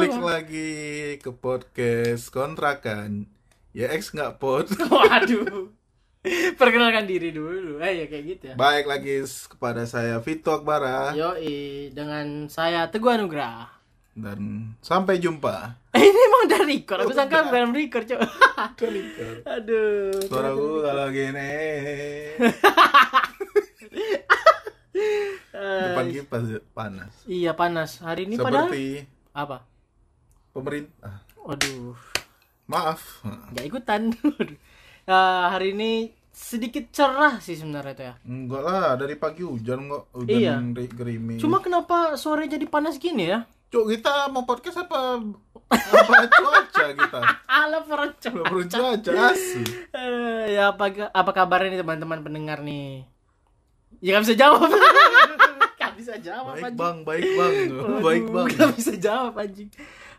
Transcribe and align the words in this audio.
balik 0.00 0.16
lagi 0.16 0.72
ke 1.20 1.28
podcast 1.28 2.32
kontrakan. 2.32 3.28
Ya 3.76 3.92
X 3.92 4.16
nggak 4.16 4.40
pod. 4.40 4.64
Waduh. 4.88 5.68
Perkenalkan 6.56 7.04
diri 7.04 7.36
dulu. 7.36 7.76
Eh 7.84 8.00
ya 8.00 8.04
kayak 8.08 8.24
gitu 8.24 8.44
ya. 8.48 8.54
Baik 8.56 8.88
lagi 8.88 9.20
kepada 9.44 9.84
saya 9.84 10.16
Vito 10.24 10.56
Akbara 10.56 11.12
Yoi, 11.12 11.92
dengan 11.92 12.48
saya 12.48 12.88
Teguh 12.88 13.12
Anugrah. 13.12 13.76
dan 14.16 14.72
sampai 14.80 15.20
jumpa. 15.20 15.76
Eh 15.96 16.00
ini 16.00 16.16
emang 16.16 16.42
udah 16.48 16.62
record. 16.64 17.00
Aku 17.04 17.12
sangka 17.12 17.52
belum 17.52 17.76
record, 17.76 18.08
Cok. 18.08 18.20
Aduh. 19.44 20.16
Suara 20.24 20.54
gue 20.56 20.80
kalau 20.80 21.08
gini. 21.12 21.52
Depan 25.52 26.06
kipas 26.08 26.44
panas. 26.72 27.12
Iya 27.26 27.52
panas. 27.52 28.00
Hari 28.00 28.24
ini 28.24 28.40
padahal 28.40 28.70
Seperti 28.70 29.04
apa? 29.36 29.66
Pemerintah. 30.50 31.22
Waduh. 31.38 31.94
Maaf. 32.66 33.22
Gak 33.52 33.66
ikutan. 33.66 34.02
Eh, 35.02 35.16
hari 35.48 35.74
ini 35.74 35.90
sedikit 36.30 36.86
cerah 36.90 37.36
sih 37.36 37.52
sebenarnya 37.52 37.92
itu 37.92 38.04
ya. 38.04 38.14
Enggak 38.22 38.62
lah, 38.62 38.94
dari 38.94 39.18
pagi 39.18 39.42
hujan 39.42 39.90
kok. 39.90 40.06
Hujan 40.14 40.30
Iya. 40.30 40.54
ri- 40.70 40.92
gerimis. 40.92 41.40
Cuma 41.40 41.58
kenapa 41.58 42.14
sore 42.14 42.46
jadi 42.46 42.62
panas 42.64 42.94
gini 42.94 43.26
ya? 43.26 43.42
Cuk, 43.68 43.90
kita 43.90 44.28
mau 44.28 44.44
podcast 44.44 44.78
apa 44.78 45.18
apa 45.66 46.14
cuaca 46.36 46.84
kita? 46.94 47.20
Alah 47.44 47.82
percaya. 47.82 48.30
Baru 48.36 48.62
cuaca 48.62 49.10
asli. 49.26 49.66
Eh, 49.90 50.54
ya 50.54 50.70
apa 50.70 50.84
apa 51.10 51.30
kabarnya 51.32 51.74
nih 51.74 51.80
teman-teman 51.82 52.20
pendengar 52.20 52.62
nih? 52.62 53.02
Ya 53.98 54.14
nggak 54.14 54.24
bisa 54.26 54.36
jawab. 54.36 54.70
Gak 55.80 55.96
bisa 55.96 56.12
jawab 56.20 56.54
Baik 56.54 56.64
anjing. 56.66 56.78
bang, 56.78 56.96
baik 57.02 57.24
bang, 57.34 57.54
baik 57.98 58.24
bang. 58.28 58.46
Gak 58.52 58.72
bisa 58.74 58.92
jawab 58.94 59.32
anjing. 59.34 59.68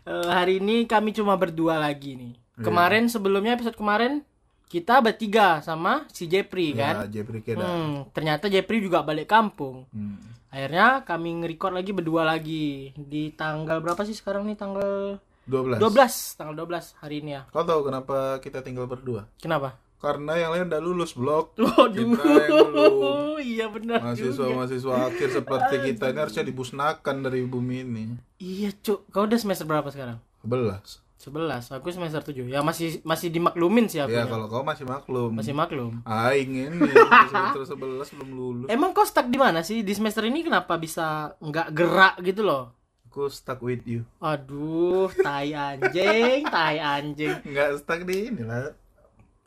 Eh, 0.02 0.28
hari 0.30 0.58
ini 0.58 0.84
kami 0.90 1.14
cuma 1.14 1.38
berdua 1.38 1.78
lagi 1.78 2.18
nih. 2.18 2.32
Iya. 2.34 2.64
Kemarin 2.66 3.06
sebelumnya 3.06 3.54
episode 3.54 3.78
kemarin 3.78 4.26
kita 4.66 4.98
bertiga 5.04 5.60
sama 5.60 6.08
si 6.10 6.26
Jepri 6.26 6.72
Ya, 6.74 6.96
kan. 6.96 7.12
Jeffrey 7.12 7.44
Keda. 7.44 7.62
Hmm, 7.62 8.08
ternyata 8.10 8.48
Jepri 8.50 8.82
juga 8.82 9.04
balik 9.04 9.30
kampung. 9.30 9.86
Hmm. 9.94 10.18
Akhirnya 10.52 11.06
kami 11.06 11.44
nge-record 11.44 11.72
lagi 11.76 11.90
berdua 11.96 12.22
lagi 12.28 12.92
di 12.98 13.32
tanggal 13.32 13.80
berapa 13.80 14.02
sih 14.04 14.16
sekarang 14.16 14.44
nih 14.50 14.58
tanggal 14.58 15.16
12. 15.48 15.80
12 15.80 16.38
tanggal 16.38 16.54
12 16.54 16.98
hari 17.00 17.22
ini 17.22 17.30
ya. 17.38 17.42
Kau 17.48 17.64
tahu 17.64 17.88
kenapa 17.88 18.42
kita 18.42 18.60
tinggal 18.60 18.84
berdua? 18.90 19.24
Kenapa? 19.40 19.78
Karena 20.02 20.34
yang 20.34 20.50
lain 20.50 20.66
udah 20.66 20.82
lulus 20.82 21.14
blok. 21.14 21.54
Waduh. 21.62 21.94
Kita 21.94 22.26
yang 22.50 22.74
belum. 22.74 23.38
iya 23.38 23.66
benar 23.70 24.02
juga. 24.02 24.06
Mahasiswa-mahasiswa 24.10 24.94
akhir 25.06 25.28
seperti 25.30 25.74
kita 25.94 26.04
ini 26.10 26.18
harusnya 26.18 26.42
dibusnakan 26.42 27.16
dari 27.22 27.46
bumi 27.46 27.86
ini. 27.86 28.04
Iya, 28.42 28.74
Cuk. 28.82 29.06
Kau 29.14 29.30
udah 29.30 29.38
semester 29.38 29.62
berapa 29.62 29.86
sekarang? 29.94 30.18
11. 30.42 30.98
11. 31.22 31.78
Aku 31.78 31.86
semester 31.94 32.18
7. 32.34 32.50
Ya 32.50 32.66
masih 32.66 32.98
masih 33.06 33.30
dimaklumin 33.30 33.86
sih 33.86 34.02
aku. 34.02 34.10
Ya, 34.10 34.26
kalau 34.26 34.50
kau 34.50 34.66
masih 34.66 34.82
maklum. 34.82 35.38
Masih 35.38 35.54
maklum. 35.54 36.02
Aing 36.02 36.50
ini 36.50 36.82
semester 37.30 37.78
11 37.78 38.10
belum 38.18 38.30
lulus. 38.34 38.66
Emang 38.66 38.90
kau 38.90 39.06
stuck 39.06 39.30
di 39.30 39.38
mana 39.38 39.62
sih 39.62 39.86
di 39.86 39.94
semester 39.94 40.26
ini 40.26 40.42
kenapa 40.42 40.74
bisa 40.82 41.38
nggak 41.38 41.68
gerak 41.70 42.18
gitu 42.26 42.42
loh? 42.42 42.74
Aku 43.06 43.30
stuck 43.30 43.62
with 43.62 43.86
you. 43.86 44.02
Aduh, 44.18 45.12
tai 45.22 45.54
anjing, 45.54 46.42
tai 46.48 46.82
anjing. 46.82 47.38
Enggak 47.46 47.78
stuck 47.78 48.02
di 48.02 48.32
inilah. 48.32 48.74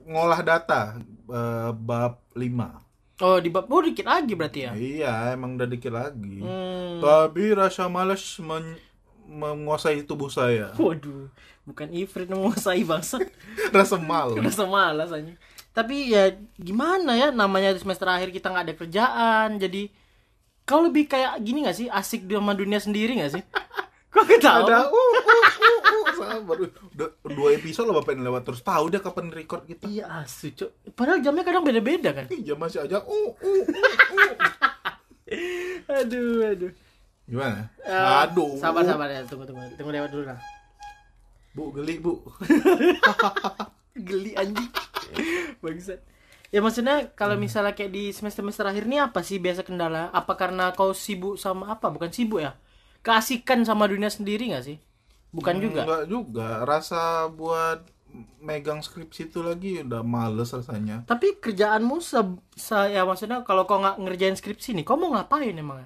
Ngolah 0.06 0.42
data 0.46 1.02
eh, 1.30 1.72
bab 1.74 2.22
5. 2.38 2.86
Oh, 3.24 3.40
di 3.40 3.48
bab 3.48 3.72
oh, 3.72 3.80
dikit 3.80 4.06
lagi 4.06 4.36
berarti 4.36 4.60
ya. 4.68 4.72
Iya, 4.76 5.14
emang 5.34 5.56
udah 5.56 5.68
dikit 5.72 5.92
lagi. 5.92 6.44
Hmm. 6.44 7.00
Tapi 7.00 7.56
rasa 7.56 7.88
malas 7.88 8.22
men- 8.44 8.80
menguasai 9.26 10.06
tubuh 10.06 10.30
saya. 10.30 10.76
Waduh, 10.78 11.32
bukan 11.66 11.90
Ifrit 11.96 12.30
menguasai 12.30 12.84
bangsa. 12.84 13.18
rasa 13.76 13.96
malu. 13.98 14.38
Udah 14.38 14.54
semalas 14.54 15.10
aja. 15.16 15.34
Tapi 15.76 16.16
ya 16.16 16.32
gimana 16.56 17.20
ya 17.20 17.32
namanya 17.32 17.76
di 17.76 17.80
semester 17.84 18.08
akhir 18.08 18.32
kita 18.36 18.52
nggak 18.52 18.66
ada 18.68 18.76
kerjaan. 18.76 19.50
Jadi 19.58 19.90
kau 20.68 20.82
lebih 20.84 21.06
kayak 21.08 21.40
gini 21.40 21.64
gak 21.64 21.78
sih? 21.78 21.88
Asik 21.88 22.26
di 22.26 22.34
sama 22.34 22.58
dunia 22.58 22.82
sendiri 22.82 23.16
gak 23.22 23.40
sih? 23.40 23.44
Kok 24.16 24.26
ketawa? 24.32 24.64
Ada 24.64 24.80
uh, 24.88 24.96
uh, 24.96 25.12
uh, 25.20 25.80
uh, 25.84 26.06
sabar. 26.16 26.56
Udah 26.64 27.10
dua 27.28 27.50
episode 27.52 27.92
lah 27.92 28.00
bapak 28.00 28.16
lewat 28.16 28.48
terus 28.48 28.64
tahu 28.64 28.88
dia 28.88 29.04
kapan 29.04 29.28
record 29.28 29.68
kita. 29.68 29.92
Iya 29.92 30.24
asu 30.24 30.56
cok. 30.56 30.96
Padahal 30.96 31.20
jamnya 31.20 31.44
kadang 31.44 31.68
beda-beda 31.68 32.16
kan. 32.16 32.26
Iya 32.32 32.56
masih 32.56 32.88
aja 32.88 33.04
uh, 33.04 33.12
uh, 33.12 33.36
uh, 33.44 33.64
uh. 34.16 34.34
Aduh 36.00 36.48
aduh. 36.48 36.72
Gimana? 37.28 37.68
Eh, 37.84 37.92
Aduh. 38.24 38.56
Sabar 38.56 38.88
sabar 38.88 39.12
ya 39.12 39.26
tunggu 39.28 39.44
tunggu 39.44 39.68
tunggu 39.76 39.92
lewat 39.92 40.10
dulu 40.16 40.24
lah. 40.32 40.40
Bu 41.52 41.76
geli 41.76 42.00
bu. 42.00 42.22
Geli 43.96 44.36
anjing. 44.36 44.72
Bangsat. 45.64 46.04
Ya 46.52 46.60
maksudnya 46.60 47.12
kalau 47.16 47.40
misalnya 47.40 47.72
kayak 47.72 47.92
di 47.96 48.12
semester-semester 48.12 48.68
akhir 48.68 48.84
ini 48.88 49.00
apa 49.00 49.24
sih 49.24 49.40
biasa 49.40 49.64
kendala? 49.64 50.12
Apa 50.12 50.36
karena 50.36 50.76
kau 50.76 50.92
sibuk 50.92 51.40
sama 51.40 51.72
apa? 51.72 51.88
Bukan 51.88 52.12
sibuk 52.12 52.44
ya? 52.44 52.60
Keasikan 53.06 53.62
sama 53.62 53.86
dunia 53.86 54.10
sendiri 54.10 54.50
gak 54.50 54.66
sih? 54.66 54.82
Bukan 55.30 55.62
juga. 55.62 55.86
Enggak 55.86 56.04
juga. 56.10 56.50
Rasa 56.66 57.30
buat 57.30 57.86
megang 58.40 58.80
skripsi 58.80 59.28
itu 59.30 59.44
lagi 59.44 59.84
udah 59.84 60.02
males 60.02 60.50
rasanya. 60.56 61.04
Tapi 61.04 61.36
kerjaanmu 61.38 62.00
se, 62.00 62.18
se- 62.56 62.96
ya 62.96 63.04
maksudnya 63.04 63.44
kalau 63.44 63.68
kau 63.68 63.78
nggak 63.78 64.00
ngerjain 64.00 64.34
skripsi 64.40 64.72
nih, 64.72 64.86
kau 64.88 64.96
mau 64.96 65.12
ngapain 65.12 65.52
emang? 65.52 65.84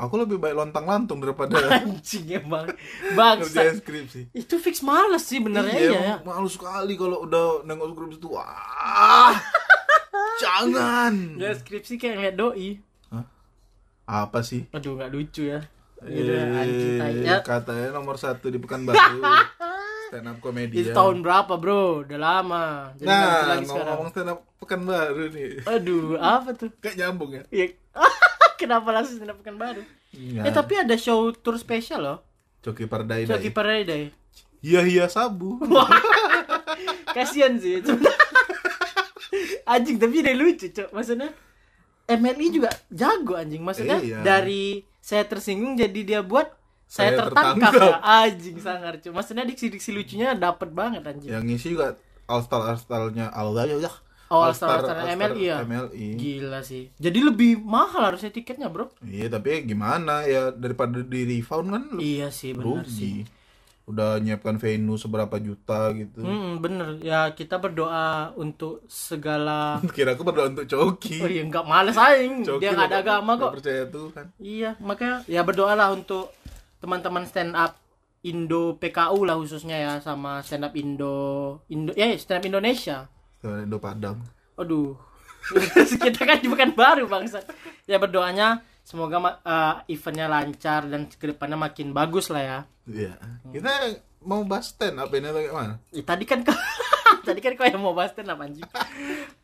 Aku 0.00 0.16
lebih 0.18 0.40
baik 0.40 0.56
lontang-lantung 0.56 1.20
daripada 1.20 1.60
Anjing 1.78 2.40
emang. 2.40 2.66
Bangsa. 3.12 3.52
kerjain 3.52 3.76
skripsi. 3.78 4.20
Itu 4.32 4.56
fix 4.58 4.80
males 4.80 5.22
sih 5.28 5.38
benernya 5.38 5.76
iya, 5.78 5.92
ya. 5.92 6.14
malu 6.24 6.48
sekali 6.48 6.96
kalau 6.96 7.28
udah 7.28 7.62
nengok 7.68 7.92
skripsi 7.94 8.16
itu. 8.18 8.28
Ah, 8.34 9.36
jangan. 10.42 11.36
Ya 11.36 11.52
skripsi 11.52 12.00
kayak 12.00 12.14
ngeliat 12.18 12.36
doi. 12.40 12.68
Hah? 13.12 13.24
Apa 14.08 14.40
sih? 14.40 14.64
Aduh 14.72 14.96
nggak 14.96 15.12
lucu 15.12 15.52
ya. 15.52 15.60
Gitu 16.04 16.30
ya. 16.30 16.44
Eh, 16.60 17.22
Ya, 17.22 17.38
katanya 17.40 17.92
nomor 17.92 18.16
satu 18.16 18.46
di 18.46 18.56
Pekanbaru 18.56 18.98
stand 20.08 20.28
up 20.28 20.38
komedi 20.38 20.76
itu 20.76 20.90
ya. 20.90 20.94
tahun 20.94 21.20
berapa 21.20 21.56
bro? 21.56 22.02
Udah 22.02 22.18
lama. 22.18 22.64
Jadi 22.94 23.06
Nah, 23.06 23.48
lagi 23.48 23.64
sekarang. 23.64 23.86
ngomong 23.90 24.08
stand 24.08 24.28
up 24.28 24.38
Pekanbaru 24.58 25.24
nih. 25.30 25.50
Aduh, 25.64 26.14
apa 26.16 26.52
tuh? 26.52 26.68
Kayak 26.78 26.96
nyambung 26.98 27.30
ya. 27.32 27.42
Iya. 27.48 27.66
Kenapa 28.60 28.88
langsung 28.90 29.18
mendapatkan 29.18 29.56
baru? 29.56 29.82
Iya. 30.12 30.40
Eh 30.44 30.52
tapi 30.52 30.76
ada 30.76 30.94
show 30.94 31.32
tour 31.32 31.56
spesial 31.56 32.00
loh. 32.00 32.18
Coki 32.60 32.84
Pardai 32.84 33.26
Keeper 33.26 33.66
Day. 33.82 34.12
Iya 34.60 34.80
iya 34.84 35.04
sabu. 35.06 35.58
Kasian 37.16 37.58
sih. 37.58 37.82
anjing 39.64 39.96
tapi 39.96 40.20
dia 40.20 40.34
lucu, 40.34 40.68
Cok. 40.68 40.92
Maksudnya 40.92 41.30
MLI 42.06 42.46
juga 42.52 42.70
jago 42.88 43.34
anjing. 43.34 43.58
Maksudnya 43.60 43.98
Iya. 43.98 44.18
dari 44.22 44.84
saya 45.02 45.26
tersinggung 45.26 45.74
jadi 45.74 46.00
dia 46.06 46.20
buat 46.22 46.46
saya, 46.86 47.16
Saya 47.16 47.26
tertangkap, 47.26 47.72
tertangkap. 47.72 47.90
ya. 47.90 47.96
Anjing 48.22 48.56
sangar, 48.60 48.94
Cok. 49.00 49.12
Maksudnya 49.12 49.44
diksi-diksi 49.44 49.90
lucunya 49.90 50.28
dapet 50.32 50.70
banget 50.70 51.02
anjing. 51.02 51.32
Yang 51.32 51.42
ngisi 51.48 51.66
juga 51.72 51.96
All 52.28 52.40
Star 52.40 52.62
All 52.62 52.78
Starnya 52.78 53.26
All 53.32 53.56
ya 53.58 53.80
ya. 53.80 53.92
Oh, 54.28 54.44
All 54.44 54.52
Star- 54.52 54.80
All 54.80 54.86
Star 54.86 55.08
MLI 55.10 55.42
ya? 55.42 55.56
MLI. 55.60 56.16
Gila 56.16 56.60
sih. 56.60 56.88
Jadi 56.96 57.18
lebih 57.20 57.58
mahal 57.58 58.12
harusnya 58.12 58.28
tiketnya, 58.28 58.68
Bro. 58.68 58.92
Iya 59.02 59.28
tapi 59.28 59.64
gimana 59.64 60.24
ya 60.24 60.48
daripada 60.48 61.00
di 61.00 61.20
refund 61.26 61.66
kan 61.68 61.84
Iya 61.96 62.28
sih, 62.32 62.52
benar 62.52 62.84
sih. 62.88 63.24
Udah 63.82 64.22
nyiapkan 64.22 64.62
venue 64.62 64.94
seberapa 64.94 65.34
juta 65.42 65.90
gitu. 65.92 66.22
Hmm, 66.22 66.62
bener. 66.62 67.02
Ya 67.02 67.26
kita 67.34 67.58
berdoa 67.58 68.30
untuk 68.38 68.86
segala 68.86 69.78
Kira 69.96 70.14
aku 70.14 70.22
berdoa 70.22 70.54
untuk 70.54 70.66
Coki. 70.70 71.18
Oh 71.18 71.30
iya 71.30 71.42
nggak 71.42 71.66
males 71.66 71.98
aing. 71.98 72.46
Coki 72.46 72.62
Dia 72.62 72.78
nggak 72.78 72.88
ada 72.94 72.98
agama 73.02 73.34
kok. 73.34 73.58
percaya 73.58 73.84
Tuhan. 73.90 74.26
Iya, 74.38 74.70
makanya 74.78 75.16
ya 75.26 75.42
berdoalah 75.42 75.90
untuk 75.90 76.30
teman-teman 76.78 77.26
stand 77.26 77.54
up 77.58 77.78
Indo 78.22 78.78
PKU 78.78 79.26
lah 79.26 79.34
khususnya 79.34 79.74
ya 79.82 79.92
sama 79.98 80.46
stand 80.46 80.62
up 80.62 80.74
Indo 80.78 81.58
Indo 81.66 81.90
ya 81.98 82.14
stand 82.14 82.38
up 82.38 82.46
Indonesia. 82.46 83.10
Tuhan 83.42 83.66
Indo 83.66 83.82
Padang. 83.82 84.22
Aduh. 84.54 84.94
kita 86.06 86.22
kan 86.22 86.38
bukan 86.38 86.70
baru 86.78 87.10
bangsa. 87.10 87.42
Ya 87.90 87.98
berdoanya 87.98 88.62
semoga 88.82 89.38
eh, 89.42 89.74
eventnya 89.94 90.26
lancar 90.26 90.86
dan 90.90 91.08
ke 91.08 91.32
depannya 91.32 91.58
makin 91.58 91.94
bagus 91.94 92.28
lah 92.28 92.42
ya. 92.42 92.58
Iya. 92.86 93.14
Kita 93.54 93.70
mau 94.26 94.42
bahas 94.46 94.74
stand 94.74 94.98
up 94.98 95.10
ini 95.14 95.26
atau 95.30 95.42
gimana? 95.42 95.74
Ya, 95.94 96.02
tadi 96.02 96.24
kan 96.26 96.42
kau 96.42 96.54
tadi 97.26 97.40
kan 97.42 97.54
kau 97.54 97.66
yang 97.66 97.82
mau 97.82 97.94
bahas 97.94 98.14
stand 98.14 98.30
up 98.30 98.42
anjing. 98.42 98.66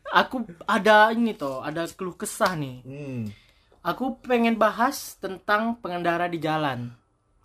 Aku 0.09 0.43
ada 0.65 1.13
ini 1.13 1.37
toh, 1.37 1.61
ada 1.63 1.87
keluh 1.93 2.17
kesah 2.17 2.55
nih. 2.57 2.83
Hmm. 2.83 3.23
Aku 3.79 4.19
pengen 4.19 4.59
bahas 4.59 5.15
tentang 5.23 5.79
pengendara 5.79 6.27
di 6.27 6.41
jalan. 6.41 6.91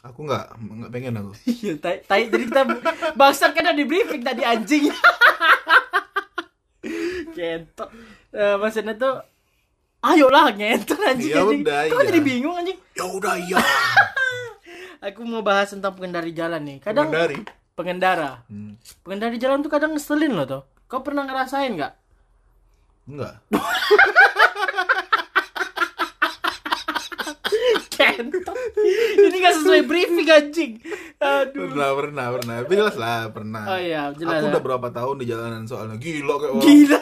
Aku 0.05 0.29
nggak 0.29 0.61
nggak 0.61 0.93
pengen 0.93 1.17
aku. 1.17 1.33
Iya, 1.65 1.75
tai, 1.81 1.97
tai. 2.05 2.29
Jadi 2.29 2.45
kita 2.51 2.63
bangsat 3.17 3.57
kan 3.57 3.73
di 3.73 3.87
briefing 3.89 4.21
tadi 4.21 4.43
anjing. 4.45 4.91
Kentot. 7.35 7.89
Eh, 8.35 8.57
maksudnya 8.61 8.99
tuh 8.99 9.23
ayolah 10.05 10.53
ngentot 10.53 11.01
anjing. 11.01 11.33
Ya 11.33 11.41
anjing. 11.41 11.63
udah, 11.65 11.81
Kok 11.89 12.01
iya. 12.01 12.09
jadi 12.13 12.21
bingung 12.21 12.55
anjing? 12.61 12.79
Ya 12.93 13.05
udah 13.09 13.35
iya. 13.41 13.57
aku 15.09 15.21
mau 15.25 15.41
bahas 15.41 15.73
tentang 15.73 15.97
pengendara 15.97 16.29
jalan 16.29 16.61
nih. 16.65 16.79
Kadang 16.85 17.09
Dari. 17.09 17.41
pengendara. 17.73 18.45
Hmm. 18.49 18.77
Pengendara 19.01 19.37
jalan 19.41 19.65
tuh 19.65 19.73
kadang 19.73 19.97
ngeselin 19.97 20.33
loh 20.37 20.47
tuh. 20.47 20.63
Kau 20.85 21.01
pernah 21.01 21.25
ngerasain 21.25 21.73
nggak? 21.73 21.93
Enggak. 23.09 23.35
Kentot. 27.95 28.57
Ini 29.15 29.37
gak 29.39 29.55
sesuai 29.63 29.83
briefing 29.87 30.29
anjing. 30.29 30.73
Aduh. 31.23 31.71
Pernah, 31.71 31.91
pernah, 31.95 32.27
pernah. 32.35 32.55
Tapi 32.67 32.75
jelas 32.75 32.97
lah, 32.99 33.31
pernah. 33.31 33.63
Oh 33.71 33.79
iya, 33.79 34.11
jelas 34.19 34.43
Aku 34.43 34.51
ya. 34.51 34.53
udah 34.53 34.63
berapa 34.63 34.89
tahun 34.91 35.15
di 35.23 35.27
jalanan 35.31 35.63
soalnya 35.65 35.97
gila 35.97 36.35
kayak 36.43 36.53
orang 36.53 36.67
Gila. 36.67 37.01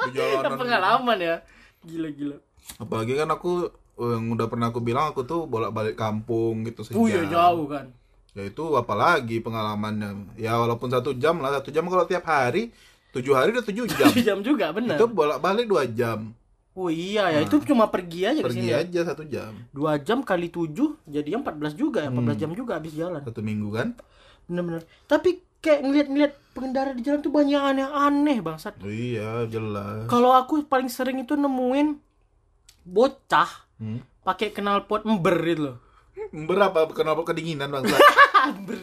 di 0.00 0.10
jalanan. 0.16 0.56
Pengalaman 0.58 1.18
ya. 1.20 1.36
Gila 1.82 2.08
gila. 2.10 2.36
Apalagi 2.76 3.14
kan 3.14 3.28
aku 3.28 3.68
yang 3.98 4.30
udah 4.30 4.46
pernah 4.46 4.68
aku 4.68 4.80
bilang 4.80 5.10
aku 5.10 5.22
tuh 5.22 5.44
bolak-balik 5.44 5.94
kampung 5.94 6.64
gitu 6.64 6.80
sejam. 6.82 6.96
Oh 6.96 7.06
iya 7.06 7.24
jauh 7.24 7.66
kan. 7.66 7.92
Ya 8.32 8.46
itu 8.46 8.64
apalagi 8.72 9.38
pengalamannya. 9.38 10.36
Ya 10.36 10.56
walaupun 10.56 10.88
satu 10.88 11.12
jam 11.12 11.38
lah, 11.38 11.58
satu 11.58 11.68
jam 11.68 11.84
kalau 11.84 12.04
tiap 12.04 12.24
hari, 12.24 12.70
tujuh 13.10 13.32
hari 13.32 13.50
udah 13.50 13.64
tujuh 13.64 13.84
jam. 13.90 14.08
Tujuh 14.08 14.24
jam 14.24 14.38
juga 14.40 14.70
bener. 14.70 14.96
itu 14.96 15.06
bolak-balik 15.06 15.66
dua 15.66 15.84
jam. 15.84 16.32
Oh 16.70 16.86
iya 16.86 17.26
ya, 17.28 17.42
itu 17.42 17.58
cuma 17.66 17.90
pergi 17.90 18.24
aja 18.24 18.40
Pergi 18.40 18.62
sini. 18.62 18.70
ya. 18.70 18.80
aja 18.80 19.00
satu 19.02 19.26
jam. 19.26 19.52
Dua 19.74 19.98
jam 19.98 20.22
kali 20.22 20.48
tujuh 20.48 21.02
jadi 21.02 21.34
14 21.34 21.74
juga 21.74 22.06
ya, 22.06 22.08
14 22.08 22.22
Hmm. 22.22 22.38
jam 22.38 22.50
juga 22.54 22.78
habis 22.78 22.94
jalan. 22.94 23.20
Satu 23.20 23.42
minggu 23.42 23.68
kan? 23.74 23.98
Bener-bener. 24.46 24.86
Tapi 25.04 25.42
kayak 25.60 25.80
ngeliat-ngeliat 25.82 26.32
pengendara 26.50 26.90
di 26.92 27.00
jalan 27.00 27.20
tuh 27.20 27.30
banyak 27.30 27.56
aneh-aneh 27.56 28.38
bangsat. 28.40 28.74
Iya, 28.80 29.46
jelas. 29.46 30.08
Kalau 30.08 30.32
aku 30.32 30.64
paling 30.64 30.88
sering 30.88 31.20
itu 31.20 31.34
nemuin 31.34 31.96
bocah 32.82 33.68
Hmm. 33.80 34.04
pakai 34.20 34.52
knalpot 34.52 35.08
ember 35.08 35.36
gitu 35.40 35.72
loh. 35.72 35.76
Berapa 36.28 36.84
kenapa 36.92 37.24
kedinginan 37.24 37.72
bang? 37.72 37.88
Ember. 38.50 38.76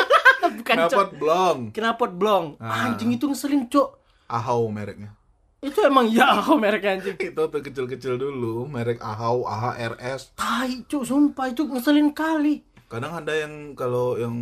Bukan 0.60 0.76
cok. 0.88 1.16
blong? 1.16 1.58
Knalpot 1.72 2.12
blong. 2.12 2.44
Ah. 2.60 2.88
Anjing 2.88 3.16
itu 3.16 3.24
ngeselin 3.24 3.64
cok. 3.66 3.96
Ahau 4.28 4.68
mereknya. 4.68 5.16
Itu 5.64 5.80
emang 5.80 6.12
ya 6.12 6.44
merek 6.52 6.84
anjing. 6.84 7.16
Itu 7.16 7.48
tuh 7.48 7.64
kecil-kecil 7.64 8.20
dulu, 8.20 8.68
merek 8.68 9.00
Ahau, 9.00 9.48
AHRS. 9.48 10.36
Tai 10.36 10.84
cok, 10.84 11.08
sumpah 11.08 11.48
itu 11.48 11.64
ngeselin 11.64 12.12
kali. 12.12 12.60
Kadang 12.84 13.16
ada 13.16 13.32
yang 13.32 13.72
kalau 13.72 14.20
yang 14.20 14.36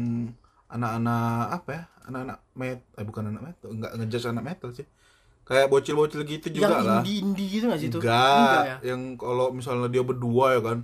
anak-anak 0.72 1.44
apa 1.52 1.70
ya? 1.70 1.82
Anak-anak 2.02 2.38
met, 2.58 2.80
eh 2.98 3.04
bukan 3.06 3.22
anak 3.30 3.42
metal, 3.46 3.68
enggak 3.70 3.92
ngejudge 3.94 4.26
anak 4.26 4.44
metal 4.44 4.70
sih. 4.72 4.86
Kayak 5.42 5.70
bocil-bocil 5.70 6.22
gitu 6.24 6.48
juga 6.54 6.70
yang 6.70 6.86
lah. 6.86 7.00
indie-indie 7.02 7.48
gitu 7.50 7.64
gak 7.68 7.78
sih 7.78 7.88
itu? 7.90 7.98
Enggak, 7.98 8.62
ya. 8.62 8.76
yang 8.94 9.14
kalau 9.18 9.50
misalnya 9.50 9.90
dia 9.90 10.02
berdua 10.02 10.54
ya 10.54 10.60
kan, 10.62 10.78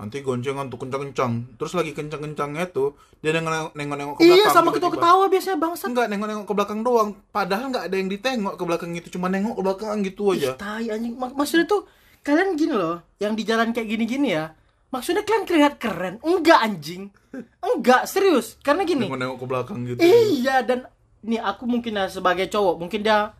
nanti 0.00 0.24
goncengan 0.24 0.72
tuh 0.72 0.80
kencang-kencang. 0.80 1.60
Terus 1.60 1.72
lagi 1.76 1.92
kencang-kencangnya 1.92 2.72
tuh, 2.72 2.96
dia 3.20 3.36
nengok- 3.36 3.76
nengok-nengok 3.76 4.14
ke 4.16 4.22
belakang. 4.24 4.38
Iya 4.40 4.46
sama 4.48 4.72
tiba-tiba. 4.72 4.76
ketawa-ketawa 4.76 5.24
biasanya 5.28 5.58
bangsat. 5.60 5.88
Enggak, 5.92 6.06
nengok-nengok 6.08 6.46
ke 6.48 6.54
belakang 6.56 6.80
doang. 6.80 7.08
Padahal 7.30 7.64
nggak 7.68 7.84
ada 7.88 7.96
yang 8.00 8.08
ditengok 8.08 8.54
ke 8.56 8.64
belakang 8.64 8.90
itu, 8.96 9.08
cuma 9.12 9.26
nengok 9.28 9.54
ke 9.54 9.62
belakang 9.62 10.00
gitu 10.02 10.22
aja. 10.32 10.52
Ih, 10.52 10.56
tai 10.56 10.86
anjing. 10.88 11.14
Mak- 11.14 11.36
maksudnya 11.36 11.68
tuh 11.68 11.84
kalian 12.24 12.56
gini 12.56 12.74
loh, 12.74 13.04
yang 13.20 13.36
di 13.36 13.44
jalan 13.44 13.72
kayak 13.76 13.88
gini-gini 13.88 14.36
ya. 14.36 14.52
Maksudnya 14.88 15.20
kalian 15.20 15.44
terlihat 15.44 15.74
keren. 15.76 16.16
Enggak 16.24 16.64
anjing. 16.64 17.12
Enggak, 17.60 18.08
serius. 18.08 18.56
Karena 18.60 18.88
gini. 18.88 19.04
Nengok-nengok 19.04 19.36
ke 19.36 19.46
belakang 19.46 19.78
gitu. 19.84 20.00
Iya 20.00 20.64
dan 20.64 20.88
nih 21.20 21.40
aku 21.40 21.68
mungkin 21.68 21.92
ya 21.94 22.08
sebagai 22.08 22.48
cowok, 22.48 22.80
mungkin 22.80 23.04
dia 23.04 23.36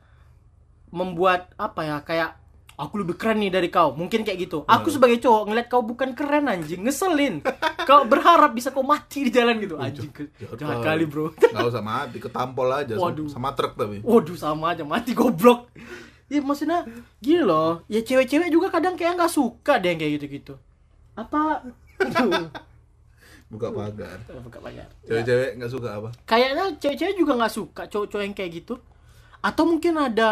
membuat 0.88 1.52
apa 1.56 1.80
ya 1.84 1.96
kayak 2.00 2.30
aku 2.78 3.00
lebih 3.00 3.16
keren 3.16 3.40
nih 3.40 3.48
dari 3.48 3.68
kau. 3.68 3.96
Mungkin 3.96 4.28
kayak 4.28 4.38
gitu. 4.44 4.68
Aku 4.68 4.92
sebagai 4.92 5.16
cowok 5.18 5.42
ngeliat 5.48 5.66
kau 5.66 5.80
bukan 5.80 6.12
keren 6.12 6.46
anjing, 6.46 6.84
ngeselin. 6.84 7.40
kau 7.88 8.04
berharap 8.04 8.52
bisa 8.52 8.68
kau 8.68 8.84
mati 8.84 9.24
di 9.24 9.32
jalan 9.32 9.56
gitu. 9.58 9.80
Anjing. 9.80 10.12
Jahat 10.52 10.84
kali, 10.84 11.08
Bro. 11.08 11.32
Nggak 11.32 11.64
usah 11.64 11.80
mati, 11.82 12.16
ketampol 12.20 12.68
aja 12.70 12.92
sama- 12.92 13.04
Waduh. 13.08 13.28
sama 13.32 13.48
truk 13.56 13.72
tapi. 13.72 14.04
Waduh 14.04 14.36
sama 14.36 14.76
aja 14.76 14.84
mati 14.84 15.16
goblok. 15.16 15.72
Ya 16.28 16.44
maksudnya 16.44 16.84
gini 17.24 17.40
loh, 17.40 17.88
ya 17.88 18.04
cewek-cewek 18.04 18.52
juga 18.52 18.68
kadang 18.68 19.00
kayak 19.00 19.16
nggak 19.16 19.32
suka 19.32 19.80
deh 19.80 19.96
yang 19.96 20.00
kayak 20.00 20.12
gitu-gitu. 20.20 20.60
Apa? 21.18 21.66
Buka 23.48 23.72
pagar. 23.72 24.20
buka 24.44 24.60
pagar. 24.60 24.86
Cewek-cewek 25.08 25.56
nggak 25.56 25.72
suka 25.72 25.88
apa? 25.96 26.08
Kayaknya 26.28 26.68
cewek-cewek 26.76 27.14
juga 27.16 27.32
nggak 27.32 27.54
suka 27.54 27.82
cowok-cowok 27.88 28.22
yang 28.22 28.36
kayak 28.36 28.52
gitu. 28.60 28.76
Atau 29.40 29.64
mungkin 29.64 29.96
ada 29.96 30.30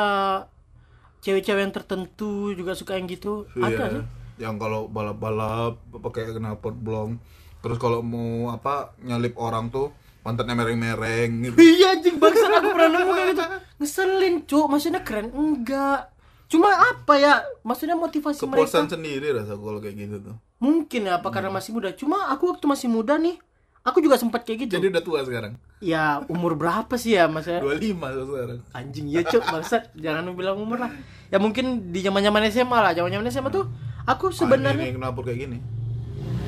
cewek-cewek 1.25 1.63
yang 1.65 1.73
tertentu 1.73 2.53
juga 2.53 2.77
suka 2.77 2.93
yang 2.95 3.09
gitu. 3.09 3.49
Ada 3.57 3.73
Iya. 3.73 3.87
sih. 3.89 4.05
Yang 4.37 4.55
kalau 4.61 4.81
balap-balap 4.87 5.81
pakai 5.97 6.29
knalpot 6.29 6.77
blong. 6.77 7.17
Terus 7.65 7.81
kalau 7.81 8.05
mau 8.05 8.53
apa 8.53 8.93
nyalip 9.01 9.33
orang 9.41 9.73
tuh 9.73 9.97
pantatnya 10.21 10.53
mereng-mereng 10.53 11.31
gitu. 11.41 11.57
Iya 11.73 11.97
anjing 11.97 12.21
bangsa 12.21 12.47
aku 12.53 12.69
pernah 12.69 13.01
nemu 13.01 13.13
kayak 13.17 13.29
gitu. 13.33 13.45
Ngeselin, 13.81 14.35
Cuk. 14.45 14.67
Maksudnya 14.69 15.01
keren 15.01 15.33
enggak. 15.33 16.13
Cuma 16.53 16.69
apa 16.69 17.17
ya? 17.17 17.41
Maksudnya 17.65 17.97
motivasi 17.97 18.45
mereka. 18.45 18.61
Kepuasan 18.69 18.93
sendiri 18.93 19.33
rasa 19.33 19.57
kalau 19.57 19.81
kayak 19.81 19.97
gitu 19.97 20.17
tuh. 20.21 20.37
Mungkin 20.57 21.05
ya 21.05 21.21
apa 21.21 21.29
karena 21.29 21.49
masih 21.49 21.71
muda. 21.71 21.93
Cuma 21.93 22.29
aku 22.29 22.49
waktu 22.49 22.65
masih 22.65 22.89
muda 22.89 23.17
nih, 23.17 23.37
aku 23.83 24.01
juga 24.01 24.17
sempat 24.17 24.43
kayak 24.43 24.67
gitu. 24.67 24.73
Jadi 24.77 24.89
udah 24.89 25.03
tua 25.05 25.21
sekarang. 25.23 25.61
Ya 25.79 26.25
umur 26.27 26.57
berapa 26.57 26.97
sih 26.97 27.13
ya 27.13 27.29
maksudnya? 27.29 27.61
25 27.61 27.77
tuh 28.17 28.25
sekarang. 28.33 28.59
Anjing 28.73 29.07
ya 29.07 29.21
cuk 29.23 29.45
bangsat 29.45 29.93
jangan 29.93 30.33
bilang 30.33 30.57
umur 30.57 30.81
lah. 30.81 30.91
Ya 31.29 31.37
mungkin 31.37 31.93
di 31.93 32.01
zaman 32.01 32.25
zaman 32.25 32.49
SMA 32.49 32.79
lah, 32.81 32.93
zaman 32.93 33.13
zaman 33.13 33.27
SMA 33.29 33.51
tuh 33.53 33.69
aku 34.09 34.29
Ah, 34.29 34.33
ini, 34.33 34.39
sebenarnya. 34.39 34.85
ini 34.89 34.97
knalpot 34.97 35.25
kayak 35.25 35.39
gini. 35.45 35.59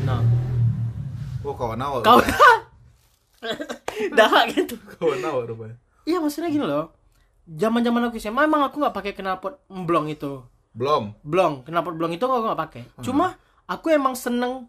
Nah, 0.09 0.25
Oh 1.45 1.53
kawan 1.53 1.77
awal. 1.79 2.01
kau 2.01 2.19
dah 4.17 4.31
gitu. 4.49 4.75
kawan 4.97 5.21
awal 5.23 5.45
rupanya. 5.45 5.77
Iya 6.03 6.19
maksudnya 6.19 6.49
gini 6.49 6.65
loh. 6.65 6.97
Zaman 7.45 7.81
zaman 7.81 8.09
aku 8.09 8.17
SMA 8.17 8.45
emang 8.45 8.65
aku 8.65 8.81
nggak 8.81 8.93
pakai 8.93 9.13
knalpot 9.13 9.61
blong 9.69 10.09
itu. 10.09 10.41
Belum. 10.73 11.13
Blong, 11.21 11.65
knalpot 11.65 11.95
blong 11.95 12.13
itu 12.13 12.25
aku 12.25 12.45
nggak 12.45 12.61
pakai. 12.61 12.83
Cuma 13.01 13.37
aku 13.69 13.93
emang 13.93 14.17
seneng 14.17 14.67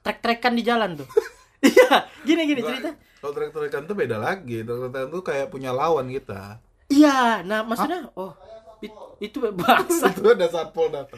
trek-trekan 0.00 0.52
di 0.52 0.62
jalan 0.62 0.94
tuh. 0.94 1.08
Iya, 1.64 2.04
gini 2.28 2.44
gini 2.44 2.60
cerita. 2.60 2.92
Kalau 3.24 3.32
trek-trekan 3.32 3.88
tuh 3.88 3.96
beda 3.96 4.20
lagi. 4.20 4.60
Trek-trekan 4.60 5.08
tuh 5.08 5.24
kayak 5.24 5.48
punya 5.48 5.72
lawan 5.72 6.12
kita. 6.12 6.60
Iya, 6.92 7.40
nah 7.40 7.64
maksudnya 7.64 8.12
oh 8.12 8.36
it- 8.84 8.92
itu 9.24 9.40
bangsa. 9.40 10.12
itu 10.12 10.28
ada 10.28 10.44
satpol 10.44 10.92
datang. 10.92 11.16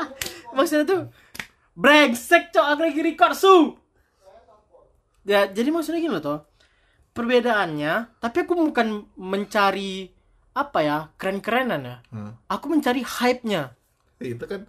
maksudnya 0.56 0.88
tuh 0.88 1.00
brengsek 1.76 2.52
cok 2.52 2.66
aku 2.66 2.80
lagi 2.84 3.00
record 3.00 3.36
su 3.36 3.76
ya 5.24 5.48
jadi 5.48 5.68
maksudnya 5.72 6.00
gini 6.02 6.12
loh 6.12 6.22
toh 6.22 6.38
perbedaannya 7.12 8.18
tapi 8.18 8.36
aku 8.44 8.52
bukan 8.52 9.06
mencari 9.16 10.10
apa 10.52 10.78
ya 10.84 10.98
keren-kerenan 11.16 11.80
ya 11.80 11.96
Hah. 12.12 12.32
aku 12.52 12.68
mencari 12.68 13.00
hype-nya 13.00 13.72
itu 14.20 14.44
kan 14.44 14.68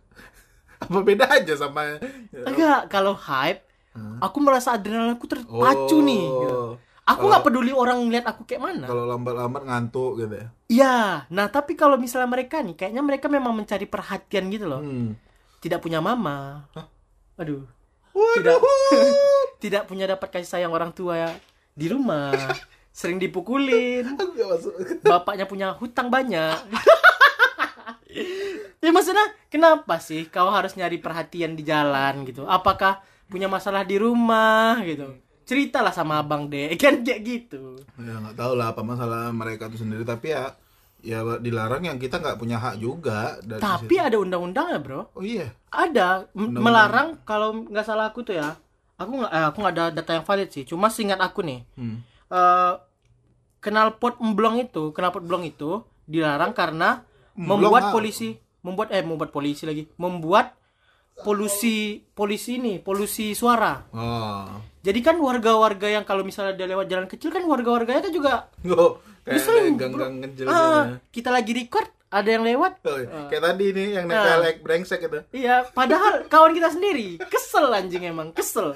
apa 0.84 1.00
beda 1.00 1.26
aja 1.32 1.54
sama 1.56 1.98
enggak 2.32 2.88
kalau 2.88 3.14
hype 3.14 3.64
aku 4.20 4.38
merasa 4.38 4.74
adrenalinku 4.74 5.24
terpacu 5.24 5.96
Oh. 5.96 6.02
nih 6.02 6.24
gitu. 6.24 6.62
aku 7.04 7.24
nggak 7.26 7.44
peduli 7.44 7.70
orang 7.70 8.00
ngeliat 8.02 8.26
aku 8.26 8.44
kayak 8.44 8.64
mana 8.64 8.86
kalau 8.86 9.06
lambat-lambat 9.06 9.64
ngantuk 9.64 10.20
gitu 10.20 10.36
ya 10.36 10.48
Iya, 10.74 10.98
nah 11.30 11.46
tapi 11.48 11.78
kalau 11.78 12.02
misalnya 12.02 12.26
mereka 12.26 12.58
nih, 12.58 12.74
kayaknya 12.74 13.06
mereka 13.06 13.30
memang 13.30 13.54
mencari 13.54 13.86
perhatian 13.86 14.50
gitu 14.50 14.66
loh. 14.66 14.82
hmm. 14.82 15.14
Tidak 15.62 15.78
punya 15.78 16.02
mama. 16.02 16.66
Aduh. 17.38 17.62
Waduh. 18.10 18.42
Tidak 18.42 18.58
tidak 19.62 19.84
punya 19.86 20.10
dapat 20.10 20.34
kasih 20.34 20.50
sayang 20.50 20.74
orang 20.74 20.90
tua 20.90 21.14
ya 21.20 21.30
di 21.72 21.86
rumah. 21.86 22.34
Sering 22.90 23.22
dipukulin. 23.22 24.18
Bapaknya 25.02 25.46
punya 25.46 25.78
hutang 25.78 26.10
banyak. 26.10 26.58
ya 28.84 28.92
maksudnya 28.92 29.24
kenapa 29.48 29.96
sih 29.98 30.28
kau 30.28 30.52
harus 30.52 30.76
nyari 30.76 31.00
perhatian 31.00 31.56
di 31.56 31.64
jalan 31.64 32.28
gitu? 32.28 32.44
Apakah 32.44 33.00
punya 33.26 33.48
masalah 33.48 33.82
di 33.82 33.96
rumah 33.96 34.78
gitu? 34.84 35.16
Ceritalah 35.44 35.92
sama 35.92 36.20
abang 36.20 36.48
deh, 36.48 36.76
kan 36.82 37.00
kayak 37.02 37.22
gitu. 37.24 37.80
ya 37.98 38.20
nggak 38.20 38.36
tahu 38.36 38.54
lah 38.54 38.72
apa 38.72 38.82
masalah 38.84 39.32
mereka 39.32 39.68
itu 39.68 39.80
sendiri 39.80 40.04
tapi 40.04 40.32
ya 40.32 40.52
ya 41.04 41.20
dilarang 41.36 41.84
yang 41.84 42.00
kita 42.00 42.16
nggak 42.16 42.40
punya 42.40 42.56
hak 42.56 42.80
juga 42.80 43.36
dari 43.44 43.60
Tapi 43.60 43.92
situ. 43.92 44.04
ada 44.04 44.18
undang-undangnya 44.20 44.80
bro. 44.80 45.02
oh 45.12 45.20
iya 45.20 45.52
Ada 45.68 46.32
Undang-undang. 46.32 46.64
melarang 46.64 47.08
kalau 47.24 47.68
nggak 47.68 47.84
salah 47.84 48.08
aku 48.08 48.24
tuh 48.24 48.36
ya. 48.36 48.56
Aku 48.96 49.20
nggak 49.20 49.32
eh, 49.32 49.46
aku 49.48 49.58
nggak 49.60 49.74
ada 49.74 49.86
data 49.92 50.12
yang 50.14 50.24
valid 50.24 50.48
sih. 50.48 50.64
Cuma 50.64 50.88
seingat 50.88 51.20
aku 51.20 51.44
nih. 51.44 51.60
hmm. 51.76 51.98
eh 52.32 52.74
knalpot 53.60 54.20
emblong 54.20 54.60
itu, 54.60 54.92
knalpot 54.92 55.24
blong 55.24 55.44
itu 55.44 55.84
dilarang 56.04 56.52
karena 56.52 57.04
Emblong 57.34 57.64
membuat 57.64 57.96
polisi, 57.96 58.38
membuat 58.64 58.90
eh 58.90 59.04
membuat 59.04 59.30
polisi 59.30 59.64
lagi, 59.64 59.86
membuat 59.96 60.56
polusi 61.14 62.02
polisi 62.10 62.58
ini, 62.58 62.80
polusi 62.80 63.32
suara. 63.34 63.86
oh 63.92 64.50
Jadi 64.80 65.00
kan 65.00 65.16
warga-warga 65.16 65.88
yang 65.88 66.04
kalau 66.04 66.24
misalnya 66.24 66.52
dia 66.54 66.66
lewat 66.66 66.88
jalan 66.88 67.06
kecil 67.06 67.30
kan 67.30 67.40
warga-warganya 67.42 68.02
kan 68.02 68.12
juga 68.12 68.52
oh 68.68 69.00
kayak 69.24 69.80
gang-gang 69.80 70.14
ngejel 70.20 70.46
ah, 70.46 70.52
gitu. 70.52 70.76
kita 71.14 71.30
lagi 71.30 71.52
record 71.54 71.88
ada 72.10 72.30
yang 72.30 72.44
lewat. 72.44 72.84
Oh, 72.84 73.00
iya. 73.00 73.26
kayak 73.26 73.42
tadi 73.42 73.66
nih 73.72 73.88
yang 73.94 74.06
Ah. 74.06 74.20
nepelek 74.36 74.58
brengsek 74.60 75.00
itu 75.02 75.20
Iya, 75.34 75.64
padahal 75.72 76.14
kawan 76.32 76.52
kita 76.52 76.70
sendiri 76.70 77.16
kesel 77.26 77.72
anjing 77.72 78.04
emang, 78.04 78.32
kesel. 78.32 78.76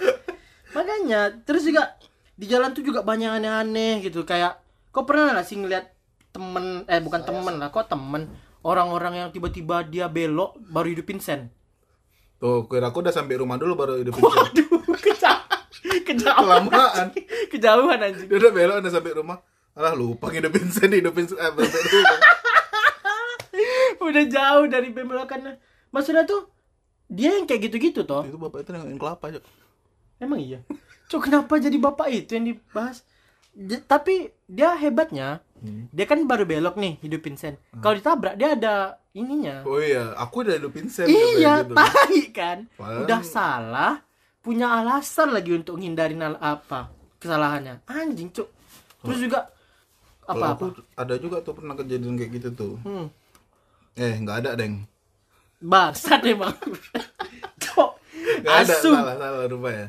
makanya 0.71 1.35
terus 1.41 1.63
juga 1.63 1.95
di 2.33 2.45
jalan 2.45 2.71
tuh 2.71 2.81
juga 2.81 3.01
banyak 3.01 3.27
aneh-aneh 3.33 3.99
gitu 4.01 4.23
kayak 4.23 4.55
kau 4.89 5.03
pernah 5.03 5.33
nggak 5.33 5.43
sih 5.43 5.57
ngeliat 5.57 5.89
temen 6.29 6.85
eh 6.85 7.01
bukan 7.01 7.21
temen 7.23 7.55
lah 7.57 7.67
kok 7.67 7.87
temen 7.87 8.29
orang-orang 8.67 9.13
yang 9.15 9.29
tiba-tiba 9.31 9.87
dia 9.87 10.11
belok 10.11 10.59
baru 10.67 10.91
hidupin 10.91 11.23
sen 11.23 11.47
Tuh, 12.37 12.69
kira 12.69 12.93
aku 12.93 13.01
udah 13.01 13.09
sampai 13.09 13.41
rumah 13.41 13.57
dulu 13.57 13.73
baru 13.73 13.97
hidup 13.97 14.13
pincen. 14.13 14.29
Waduh, 14.29 14.69
kejauhan, 15.09 15.61
kejauhan, 16.05 16.69
Kelamaan. 16.69 17.07
kejauhan 17.49 17.97
anjing. 17.97 18.29
Dia 18.29 18.37
udah 18.37 18.51
belok 18.53 18.75
udah 18.77 18.91
sampai 18.93 19.11
rumah. 19.17 19.37
Alah 19.73 19.97
lupa 19.97 20.29
ngidupin 20.29 20.69
sen, 20.69 20.93
hidupin 20.93 21.25
sen. 21.25 21.33
Eh. 21.33 21.49
Udah 23.97 24.23
jauh 24.29 24.65
dari 24.69 24.93
belokannya. 24.93 25.57
Maksudnya 25.89 26.29
tuh 26.29 26.45
dia 27.09 27.33
yang 27.33 27.49
kayak 27.49 27.73
gitu-gitu 27.73 28.05
toh. 28.05 28.21
Itu 28.21 28.37
bapak 28.37 28.61
itu 28.63 28.69
nengokin 28.69 28.99
kelapa 29.01 29.33
aja. 29.33 29.39
Emang 30.21 30.37
iya. 30.37 30.61
Cok 31.09 31.21
kenapa 31.25 31.57
jadi 31.57 31.77
bapak 31.79 32.07
itu 32.13 32.37
yang 32.37 32.53
dibahas? 32.53 33.01
J- 33.57 33.81
tapi 33.81 34.29
dia 34.45 34.77
hebatnya, 34.77 35.41
dia 35.63 36.05
kan 36.05 36.19
baru 36.23 36.43
belok 36.43 36.75
nih 36.75 36.99
hidupin 36.99 37.33
sen. 37.33 37.57
Kalau 37.73 37.93
ditabrak 37.93 38.35
dia 38.35 38.53
ada 38.53 38.75
ininya. 39.11 39.61
Oh 39.63 39.77
iya, 39.77 40.13
aku 40.13 40.41
udah 40.41 40.55
hidupin 40.55 40.87
sen. 40.87 41.05
iya, 41.05 41.61
gitu. 41.61 41.73
tai 41.73 42.21
kan. 42.29 42.57
Padahal- 42.73 43.03
Udah 43.03 43.21
salah, 43.21 43.93
punya 44.39 44.69
alasan 44.71 45.29
lagi 45.29 45.51
untuk 45.51 45.75
ngindarin 45.75 46.21
al- 46.21 46.39
apa 46.39 46.89
kesalahannya. 47.17 47.81
Anjing, 47.83 48.29
Cuk. 48.29 48.47
Terus 49.01 49.19
juga 49.21 49.39
Kalau 50.21 50.43
apa 50.43 50.47
aku 50.53 50.65
ada 50.93 51.15
juga 51.15 51.39
tuh 51.39 51.55
pernah 51.55 51.73
kejadian 51.73 52.15
kayak 52.15 52.31
gitu 52.35 52.49
tuh. 52.51 52.73
Hmm. 52.81 53.07
Eh, 53.93 54.13
nggak 54.17 54.37
ada, 54.43 54.51
Deng. 54.53 54.85
Bangsat 55.57 56.21
emang. 56.23 56.53
Cok. 57.57 57.91
Nggak 58.37 58.55
ada, 58.61 58.73
Asu. 58.75 58.91
salah, 58.91 59.15
salah 59.15 59.45
rupanya. 59.47 59.87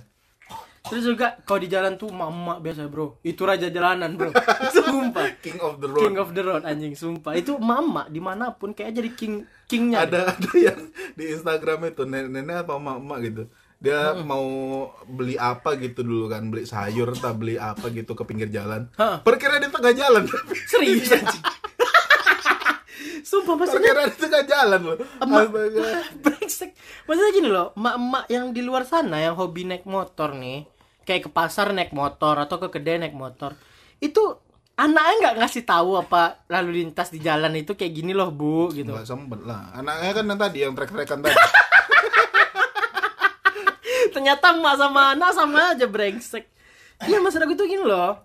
Terus 0.88 1.04
juga 1.04 1.36
kalau 1.44 1.60
di 1.60 1.68
jalan 1.68 1.94
tuh 2.00 2.08
emak 2.10 2.58
biasa 2.64 2.88
bro. 2.88 3.20
Itu 3.20 3.44
raja 3.44 3.68
jalanan 3.68 4.16
bro. 4.16 4.32
Sumpah. 4.74 5.24
King 5.44 5.60
of 5.60 5.78
the 5.78 5.88
road. 5.88 6.02
King 6.02 6.16
of 6.16 6.28
the 6.32 6.42
road 6.42 6.62
anjing 6.64 6.96
sumpah. 6.96 7.36
Itu 7.36 7.60
mama 7.60 8.08
di 8.08 8.18
mana 8.18 8.56
pun 8.56 8.72
kayak 8.72 8.96
jadi 8.96 9.10
king 9.12 9.44
kingnya 9.68 10.08
ada 10.08 10.32
ada 10.32 10.50
yang 10.56 10.80
di 11.12 11.24
Instagram 11.36 11.92
itu 11.92 12.08
nenek-nenek 12.08 12.64
apa 12.64 12.72
emak-emak 12.80 13.18
gitu. 13.28 13.42
Dia 13.78 14.16
mau 14.26 14.42
beli 15.06 15.38
apa 15.38 15.78
gitu 15.78 16.02
dulu 16.02 16.26
kan 16.26 16.50
beli 16.50 16.66
sayur 16.66 17.14
entah 17.14 17.30
beli 17.30 17.54
apa 17.60 17.92
gitu 17.94 18.16
ke 18.16 18.24
pinggir 18.26 18.50
jalan. 18.50 18.90
Hah. 18.98 19.22
perkira 19.22 19.62
di 19.62 19.70
tengah 19.70 19.94
jalan. 19.94 20.24
Serius 20.66 21.12
anjing. 21.16 21.44
Sumpah 23.22 23.54
maksudnya 23.60 23.92
perkira 23.92 24.02
di 24.08 24.16
tengah 24.16 24.42
jalan 24.48 24.80
loh. 24.82 24.96
Emak 25.20 25.42
Astaga. 25.52 25.82
Brengsek. 26.24 26.70
Maksudnya 27.08 27.32
gini 27.32 27.48
loh 27.48 27.72
Emak-emak 27.72 28.24
yang 28.28 28.52
di 28.52 28.60
luar 28.60 28.84
sana 28.84 29.16
Yang 29.16 29.40
hobi 29.40 29.64
naik 29.64 29.88
motor 29.88 30.36
nih 30.36 30.77
Kayak 31.08 31.24
ke 31.24 31.30
pasar 31.32 31.72
naik 31.72 31.96
motor 31.96 32.36
Atau 32.36 32.60
ke 32.60 32.68
kedai 32.68 33.00
naik 33.00 33.16
motor. 33.16 33.56
Itu 33.96 34.44
Anaknya 34.78 35.14
nggak 35.18 35.36
ngasih 35.42 35.66
tahu 35.66 35.98
apa 35.98 36.46
lalu 36.46 36.86
lintas 36.86 37.10
di 37.10 37.18
jalan 37.18 37.50
itu 37.58 37.74
kayak 37.74 37.98
gini 37.98 38.14
loh 38.14 38.30
bu 38.30 38.70
gitu. 38.70 38.94
Nggak 38.94 39.10
sempet 39.10 39.42
lah. 39.42 39.74
Anaknya 39.74 40.10
kan 40.14 40.24
yang 40.30 40.38
tadi 40.38 40.58
yang 40.62 40.74
trek-trekan 40.78 41.18
tadi. 41.18 41.34
Ternyata 44.14 44.54
emak 44.54 44.74
sama 44.78 45.18
anak 45.18 45.30
sama 45.34 45.74
aja 45.74 45.86
brengsek. 45.90 46.46
Iya 47.10 47.18
maksud 47.18 47.42
aku 47.42 47.58
tuh 47.58 47.66
gini 47.66 47.82
loh. 47.82 48.22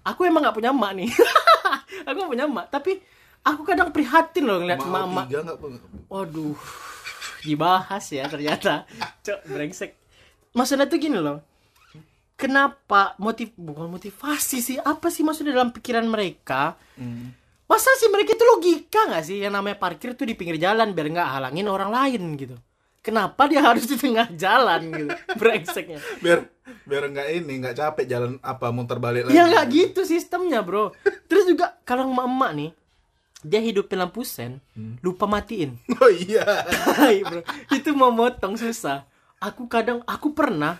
Aku 0.00 0.24
emang 0.24 0.48
nggak 0.48 0.56
punya 0.56 0.72
emak 0.72 0.96
nih. 0.96 1.12
Aku 2.08 2.16
nggak 2.24 2.32
punya 2.32 2.48
emak 2.48 2.66
tapi 2.72 3.04
aku 3.46 3.62
kadang 3.62 3.94
prihatin 3.94 4.42
loh 4.42 4.58
ngeliat 4.58 4.82
tiga 4.82 5.38
nggak 5.46 5.58
waduh 6.08 6.56
dibahas 7.44 8.04
ya 8.16 8.24
ternyata. 8.32 8.88
Cok 9.20 9.52
brengsek. 9.52 9.92
Maksudnya 10.56 10.88
tuh 10.88 10.96
gini 10.96 11.20
loh 11.20 11.44
kenapa 12.36 13.16
motiv 13.18 13.56
bukan 13.56 13.88
motivasi 13.88 14.60
sih 14.60 14.76
apa 14.76 15.08
sih 15.08 15.24
maksudnya 15.24 15.56
dalam 15.56 15.72
pikiran 15.72 16.04
mereka? 16.06 16.76
Hmm. 16.96 17.32
masa 17.66 17.90
sih 17.98 18.06
mereka 18.06 18.38
itu 18.38 18.46
logika 18.46 19.10
nggak 19.10 19.24
sih? 19.26 19.42
Yang 19.42 19.52
namanya 19.58 19.76
parkir 19.82 20.14
tuh 20.14 20.22
di 20.22 20.38
pinggir 20.38 20.54
jalan 20.54 20.94
biar 20.94 21.10
nggak 21.10 21.28
halangin 21.34 21.66
orang 21.66 21.90
lain 21.90 22.22
gitu. 22.38 22.54
Kenapa 23.02 23.50
dia 23.50 23.62
harus 23.62 23.90
di 23.90 23.98
tengah 23.98 24.30
jalan 24.38 24.86
gitu? 24.94 25.10
Brengseknya. 25.40 25.98
Biar 26.22 26.46
biar 26.86 27.10
nggak 27.10 27.28
ini 27.42 27.52
nggak 27.58 27.74
capek 27.74 28.06
jalan 28.06 28.38
apa 28.38 28.70
muter 28.70 29.02
balik 29.02 29.26
lagi. 29.26 29.34
Ya 29.34 29.50
nggak 29.50 29.66
gitu 29.74 30.06
sistemnya 30.06 30.62
bro. 30.62 30.94
Terus 31.26 31.50
juga 31.50 31.74
kalau 31.82 32.06
emak-emak 32.06 32.52
nih 32.54 32.70
dia 33.46 33.60
hidupin 33.62 33.98
lampu 34.02 34.26
sen 34.26 34.58
lupa 35.02 35.26
matiin. 35.26 35.78
Oh 36.02 36.10
iya. 36.10 36.42
Hai, 36.98 37.22
bro. 37.26 37.42
Itu 37.70 37.94
mau 37.98 38.10
motong 38.14 38.58
susah. 38.58 39.06
Aku 39.42 39.66
kadang 39.66 40.02
aku 40.06 40.34
pernah 40.34 40.78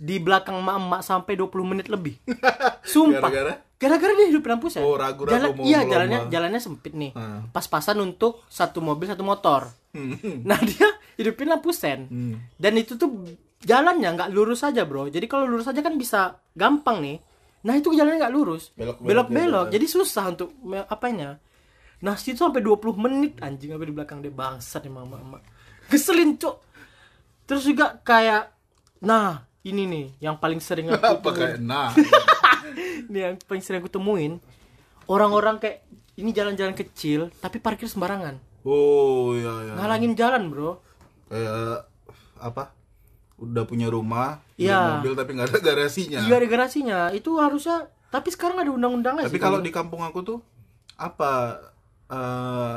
di 0.00 0.16
belakang 0.16 0.56
emak-emak 0.56 1.04
sampai 1.04 1.36
20 1.36 1.70
menit 1.70 1.86
lebih. 1.92 2.16
Sumpah. 2.92 3.28
Gara-gara? 3.28 3.54
gara-gara 3.80 4.12
dia 4.12 4.28
hidupin 4.28 4.52
lampu 4.52 4.68
sen 4.68 4.84
Oh, 4.84 4.92
ragu-ragu 4.92 5.40
Jalan- 5.40 5.56
mau 5.56 5.64
iya 5.64 5.80
jalannya 5.88 6.28
jalannya 6.28 6.60
sempit 6.60 6.92
nih. 6.92 7.16
Ah. 7.16 7.48
pas-pasan 7.48 7.96
untuk 7.96 8.44
satu 8.44 8.84
mobil 8.84 9.08
satu 9.08 9.24
motor. 9.24 9.72
Hmm. 9.96 10.44
nah 10.48 10.60
dia 10.60 10.84
hidupin 11.16 11.48
lampu 11.48 11.72
sen. 11.72 12.04
Hmm. 12.06 12.36
dan 12.60 12.76
itu 12.76 13.00
tuh 13.00 13.08
jalannya 13.60 14.12
nggak 14.12 14.30
lurus 14.32 14.64
aja 14.64 14.84
bro. 14.84 15.08
Jadi 15.08 15.24
kalau 15.24 15.48
lurus 15.48 15.64
aja 15.64 15.80
kan 15.80 15.96
bisa 15.96 16.36
gampang 16.52 17.00
nih. 17.00 17.16
Nah 17.64 17.72
itu 17.72 17.88
jalannya 17.92 18.20
nggak 18.20 18.34
lurus. 18.36 18.72
Belok-belok 18.76 19.28
belok 19.32 19.64
gitu. 19.68 19.74
jadi 19.76 19.86
susah 19.88 20.24
untuk 20.28 20.52
apanya? 20.86 21.40
Nah 22.00 22.20
situ 22.20 22.36
sampai 22.36 22.60
20 22.60 23.00
menit 23.00 23.40
anjing 23.40 23.72
apa 23.72 23.84
di 23.84 23.92
belakang 23.92 24.20
dia 24.20 24.32
bangsat 24.32 24.84
emang 24.84 25.08
emak 25.08 25.20
emak 25.24 25.42
keselin 25.88 26.36
cok. 26.36 26.56
Terus 27.48 27.64
juga 27.64 27.96
kayak 28.00 28.52
nah 29.00 29.48
ini 29.62 29.82
nih 29.84 30.06
yang 30.20 30.36
paling 30.36 30.58
sering 30.58 30.88
aku 30.88 30.96
apa 31.14 31.20
temuin. 31.20 31.36
kayak 31.36 31.56
nah? 31.60 31.88
Ini 33.10 33.18
yang 33.18 33.34
paling 33.42 33.60
sering 33.60 33.80
aku 33.80 33.90
temuin 33.90 34.38
orang-orang 35.04 35.58
kayak 35.58 35.82
ini 36.14 36.30
jalan-jalan 36.30 36.72
kecil 36.72 37.28
tapi 37.38 37.58
parkir 37.58 37.84
sembarangan. 37.84 38.38
Oh 38.62 39.34
iya 39.34 39.52
iya. 39.64 39.72
Ngalangin 39.74 40.14
jalan 40.14 40.46
bro. 40.46 40.78
Kayak 41.26 41.88
apa? 42.36 42.70
Udah 43.36 43.64
punya 43.64 43.88
rumah 43.88 44.38
Iya. 44.54 44.76
punya 44.76 44.92
mobil 44.96 45.12
tapi 45.14 45.30
nggak 45.34 45.48
ada 45.48 45.60
garasinya. 45.60 46.20
Iya 46.22 46.34
ada 46.36 46.46
garasinya. 46.46 46.98
Itu 47.10 47.36
harusnya 47.36 47.88
tapi 48.08 48.28
sekarang 48.28 48.58
ada 48.58 48.70
undang-undangnya 48.70 49.26
tapi 49.26 49.36
sih 49.36 49.42
kalau 49.42 49.58
di 49.58 49.70
kampung 49.70 50.00
aku 50.00 50.20
tuh 50.20 50.38
apa 50.94 51.58
eh 52.06 52.76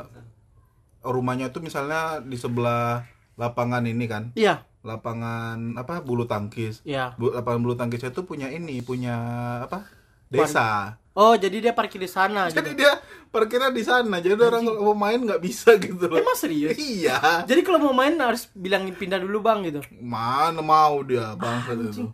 rumahnya 1.03 1.49
tuh 1.49 1.59
misalnya 1.59 2.17
di 2.17 2.35
sebelah 2.35 3.03
lapangan 3.35 3.83
ini 3.83 4.05
kan? 4.05 4.23
Iya 4.33 4.63
lapangan 4.83 5.79
apa 5.79 6.03
bulu 6.03 6.27
tangkis. 6.27 6.83
Iya. 6.83 7.15
Bu- 7.15 7.31
lapangan 7.31 7.59
bulu 7.63 7.75
tangkisnya 7.79 8.11
tuh 8.11 8.27
punya 8.27 8.51
ini 8.51 8.83
punya 8.83 9.15
apa 9.63 9.87
desa. 10.27 10.99
Oh 11.13 11.37
jadi 11.37 11.61
dia 11.61 11.73
parkir 11.77 12.01
di 12.01 12.09
sana 12.09 12.49
jadi 12.49 12.73
gitu. 12.73 12.81
dia 12.81 12.97
parkirnya 13.29 13.69
di 13.69 13.85
sana 13.85 14.17
jadi 14.17 14.33
orang 14.33 14.65
kalau 14.65 14.91
mau 14.91 14.97
main 14.97 15.21
nggak 15.21 15.39
bisa 15.39 15.77
gitu 15.79 16.09
loh. 16.09 16.19
Emang 16.19 16.35
serius? 16.35 16.75
Iya. 16.75 17.45
Jadi 17.47 17.61
kalau 17.63 17.79
mau 17.79 17.95
main 17.95 18.17
harus 18.17 18.49
bilangin 18.51 18.91
pindah 18.97 19.21
dulu 19.21 19.39
bang 19.39 19.61
gitu? 19.63 19.79
Mana 20.01 20.59
mau 20.59 20.99
dia 21.05 21.37
bangsa 21.37 21.77
itu. 21.77 22.09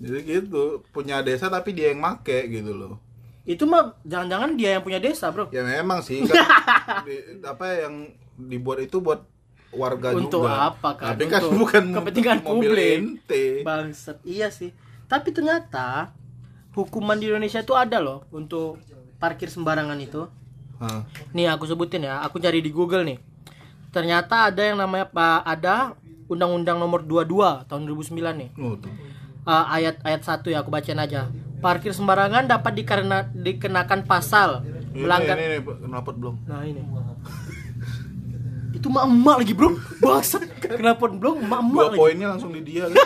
Jadi 0.00 0.18
gitu 0.24 0.80
punya 0.94 1.20
desa 1.20 1.52
tapi 1.52 1.76
dia 1.76 1.92
yang 1.92 2.00
make 2.00 2.48
gitu 2.48 2.72
loh. 2.72 2.96
Itu 3.44 3.66
mah 3.66 3.98
jangan-jangan 4.06 4.54
dia 4.54 4.78
yang 4.78 4.84
punya 4.86 5.02
desa 5.02 5.28
bro. 5.28 5.50
Ya 5.50 5.66
memang 5.66 6.00
sih 6.00 6.22
kan. 6.24 6.38
Di- 7.06 7.44
apa 7.44 7.66
yang 7.82 8.14
dibuat 8.38 8.78
itu 8.80 9.02
buat 9.02 9.26
warga 9.70 10.14
Untuk 10.18 10.46
juga 10.46 10.74
apa 10.74 10.98
kan? 10.98 11.14
tapi 11.14 11.30
kan 11.30 11.40
Untuk 11.46 11.58
bukan 11.62 11.84
kepentingan 11.94 12.38
publik. 12.42 12.98
Bangsat. 13.62 14.18
Iya 14.26 14.50
sih. 14.50 14.74
Tapi 15.06 15.30
ternyata 15.30 16.14
hukuman 16.74 17.18
di 17.18 17.30
Indonesia 17.30 17.62
itu 17.62 17.74
ada 17.74 17.98
loh 17.98 18.26
untuk 18.30 18.78
parkir 19.18 19.50
sembarangan 19.50 19.98
itu. 19.98 20.26
Hah. 20.80 21.04
Nih 21.36 21.50
aku 21.50 21.68
sebutin 21.68 22.08
ya, 22.08 22.24
aku 22.24 22.40
cari 22.40 22.64
di 22.64 22.72
Google 22.72 23.04
nih. 23.04 23.18
Ternyata 23.90 24.48
ada 24.48 24.62
yang 24.62 24.78
namanya 24.78 25.10
Pak 25.10 25.42
ada 25.44 25.98
Undang-Undang 26.30 26.78
Nomor 26.78 27.02
22 27.02 27.66
tahun 27.66 27.82
2009 27.90 28.38
nih. 28.38 28.50
Oh, 28.54 28.78
tuh. 28.78 28.90
Eh, 29.50 29.64
ayat 29.66 29.98
ayat 30.06 30.22
1 30.22 30.46
ya 30.54 30.62
aku 30.62 30.70
bacain 30.70 31.00
aja. 31.00 31.26
Parkir 31.58 31.92
sembarangan 31.92 32.48
dapat 32.48 32.72
dikarena 32.72 33.28
dikenakan 33.34 34.06
pasal 34.08 34.64
Ini, 34.64 35.04
melanggar 35.04 35.36
ini, 35.36 35.60
ini, 35.60 35.60
kenapa 35.60 36.08
belum 36.14 36.34
Nah 36.48 36.64
ini. 36.64 36.82
Itu 38.80 38.88
emak 38.88 39.04
emak 39.04 39.36
lagi 39.44 39.52
bro. 39.52 39.70
Bangsat. 40.00 40.42
Kenapa 40.58 41.04
belum 41.04 41.44
emak 41.44 41.60
emak 41.60 41.70
dua 41.70 41.84
lagi? 41.92 41.98
poinnya 42.00 42.26
langsung 42.32 42.50
di 42.50 42.64
dia 42.64 42.88
kan 42.88 42.96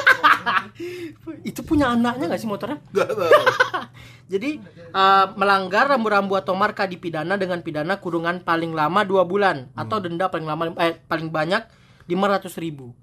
Itu 1.51 1.61
punya 1.67 1.91
anaknya 1.91 2.31
gak 2.31 2.41
sih 2.41 2.47
motornya? 2.47 2.79
nggak 2.95 3.09
Jadi 4.33 4.51
eh, 4.89 5.27
melanggar 5.35 5.91
rambu-rambu 5.91 6.39
atau 6.39 6.55
marka 6.55 6.87
dipidana 6.87 7.35
dengan 7.35 7.61
pidana 7.61 7.99
kurungan 7.99 8.41
paling 8.41 8.73
lama 8.73 9.03
dua 9.03 9.27
bulan 9.27 9.69
atau 9.75 9.99
denda 9.99 10.31
paling 10.31 10.47
lama 10.47 10.71
eh, 10.79 10.97
paling 10.97 11.29
banyak 11.29 11.61
500 12.07 12.49
ribu. 12.63 12.95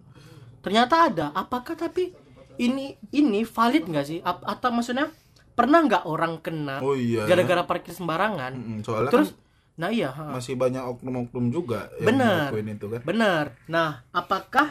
Ternyata 0.61 1.11
ada. 1.11 1.25
Apakah 1.33 1.75
tapi 1.75 2.13
ini 2.57 2.95
ini 3.11 3.43
valid 3.43 3.85
nggak 3.85 4.05
sih? 4.05 4.19
Ap- 4.21 4.45
atau 4.45 4.69
maksudnya 4.71 5.09
pernah 5.51 5.83
nggak 5.83 6.03
orang 6.07 6.39
kena 6.39 6.79
Oh 6.79 6.95
iya. 6.95 7.27
gara-gara 7.27 7.67
parkir 7.67 7.91
sembarangan? 7.93 8.53
Mm, 8.55 8.79
soalnya 8.81 9.11
Terus, 9.11 9.29
kan 9.35 9.50
nah 9.81 9.89
iya. 9.89 10.13
ha. 10.13 10.38
masih 10.38 10.53
banyak 10.53 10.85
oknum-oknum 10.85 11.50
juga 11.50 11.89
yang 11.97 12.13
Bener. 12.13 12.53
ngelakuin 12.53 12.67
itu 12.69 12.85
kan 12.88 13.01
Bener. 13.01 13.45
Nah, 13.65 14.05
apakah 14.13 14.67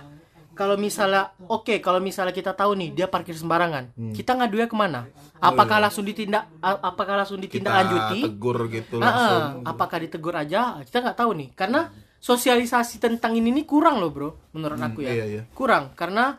kalau 0.50 0.76
misalnya 0.76 1.32
oke 1.40 1.80
kalau 1.80 1.98
misalnya 1.98 2.30
kita 2.30 2.52
tahu 2.52 2.76
nih 2.76 2.92
dia 2.92 3.06
parkir 3.08 3.32
sembarangan 3.32 3.90
Hmm. 3.96 4.12
kita 4.12 4.36
ngadunya 4.36 4.68
ke 4.68 4.76
mana 4.76 5.08
apakah 5.40 5.80
langsung 5.80 6.04
ditindak 6.04 6.46
apakah 6.60 7.16
langsung 7.16 7.36
Oh, 7.36 7.42
Kita 7.42 7.58
ditindaklanjuti 7.58 8.18
tegur 8.22 8.58
gitu 8.68 8.94
Ah, 8.96 9.02
ah. 9.02 9.08
langsung. 9.08 9.42
apakah 9.64 9.98
ditegur 9.98 10.34
aja 10.36 10.78
kita 10.84 11.00
nggak 11.00 11.16
tahu 11.16 11.30
nih 11.34 11.48
karena 11.56 11.88
sosialisasi 12.20 13.00
tentang 13.00 13.32
ini 13.32 13.48
nih 13.50 13.64
kurang 13.64 13.98
loh 13.98 14.12
bro 14.12 14.30
menurut 14.52 14.76
aku 14.76 15.00
ya 15.00 15.10
iya, 15.10 15.24
iya. 15.26 15.42
kurang 15.50 15.96
karena 15.96 16.36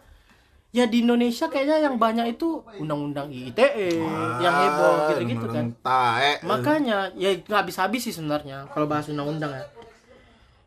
ya 0.72 0.84
di 0.86 1.04
Indonesia 1.04 1.46
kayaknya 1.46 1.84
yang 1.84 1.96
banyak 1.96 2.32
itu 2.32 2.48
undang-undang 2.75 3.28
ITE 3.28 4.00
yang 4.40 4.56
heboh 4.56 4.96
gitu-gitu 5.10 5.46
kan 5.46 5.66
Tae. 5.78 6.40
makanya 6.42 7.12
ya 7.13 7.36
nggak 7.36 7.60
habis-habis 7.62 8.01
sih 8.01 8.13
sebenarnya 8.13 8.72
kalau 8.72 8.88
bahas 8.88 9.06
undang-undang 9.06 9.51
ya 9.51 9.66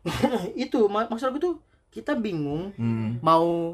itu 0.55 0.85
mak 0.85 1.09
maksud 1.09 1.27
aku 1.27 1.39
tuh 1.39 1.53
kita 1.89 2.13
bingung 2.13 2.69
Hmm. 2.75 3.17
mau 3.19 3.73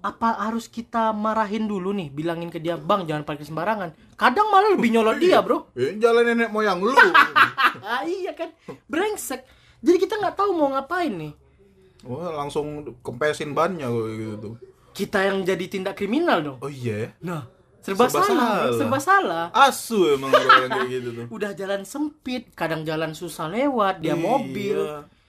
apa 0.00 0.34
harus 0.40 0.66
kita 0.66 1.14
marahin 1.14 1.64
dulu 1.64 1.92
nih 1.92 2.10
bilangin 2.10 2.48
ke 2.48 2.58
dia 2.58 2.74
bang 2.74 3.04
jangan 3.04 3.22
parkir 3.22 3.44
sembarangan 3.44 3.92
kadang 4.16 4.48
malah 4.48 4.72
lebih 4.72 4.90
nyolot 4.90 5.14
dia 5.16 5.38
bro 5.38 5.68
Eh, 5.74 5.94
jalan 5.94 6.26
nenek 6.26 6.50
moyang 6.50 6.80
lu. 6.80 6.90
ah, 7.86 8.02
iya 8.02 8.32
kan 8.32 8.50
brengsek 8.88 9.46
jadi 9.78 10.00
kita 10.00 10.16
nggak 10.16 10.34
tahu 10.34 10.50
mau 10.52 10.72
ngapain 10.72 11.12
nih 11.12 11.32
Wah, 12.02 12.34
langsung 12.34 12.66
kempesin 12.98 13.54
bannya 13.54 13.86
gitu 13.86 14.34
tuh. 14.40 14.54
Kita 14.92 15.18
yang 15.22 15.42
jadi 15.42 15.64
tindak 15.66 15.94
kriminal 15.94 16.38
dong 16.38 16.58
Oh 16.58 16.68
iya 16.68 16.96
ya. 16.98 17.08
nah 17.18 17.42
serba, 17.78 18.06
Serba 18.06 18.20
salah, 18.20 18.28
salah. 18.28 18.72
serba 18.72 18.98
salah 18.98 19.44
Asu 19.50 19.98
emang 20.10 20.30
yang 20.30 20.70
kayak 20.70 20.88
gitu 20.88 21.08
tuh. 21.12 21.26
udah 21.36 21.50
jalan 21.52 21.82
sempit 21.82 22.52
kadang 22.52 22.82
jalan 22.82 23.12
susah 23.12 23.48
lewat 23.48 23.98
dia 23.98 24.12
Iya. 24.12 24.20
mobil 24.20 24.78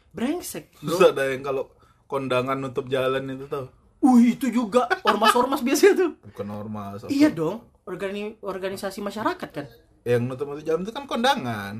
brengsek 0.09 0.69
bro 0.75 0.93
Terus 0.93 1.01
ada 1.09 1.23
yang 1.27 1.41
kalau 1.41 1.71
kondangan 2.05 2.53
nutup 2.55 2.85
jalan 2.85 3.25
itu 3.27 3.47
tau. 3.47 3.73
Wih 3.97 4.35
itu 4.35 4.51
juga 4.51 4.85
ormas-ormas 5.01 5.63
biasa 5.65 5.95
tuh. 5.95 6.11
Bukan 6.21 6.45
normal. 6.45 6.99
so- 6.99 7.09
Iya 7.09 7.31
dong, 7.31 7.63
organi 7.83 8.37
organisasi 8.37 8.99
masyarakat 8.99 9.49
kan. 9.49 9.65
Yang 10.03 10.21
nutup 10.23 10.45
nutup 10.45 10.61
jalan 10.61 10.83
itu 10.83 10.91
kan 10.91 11.07
kondangan. 11.07 11.73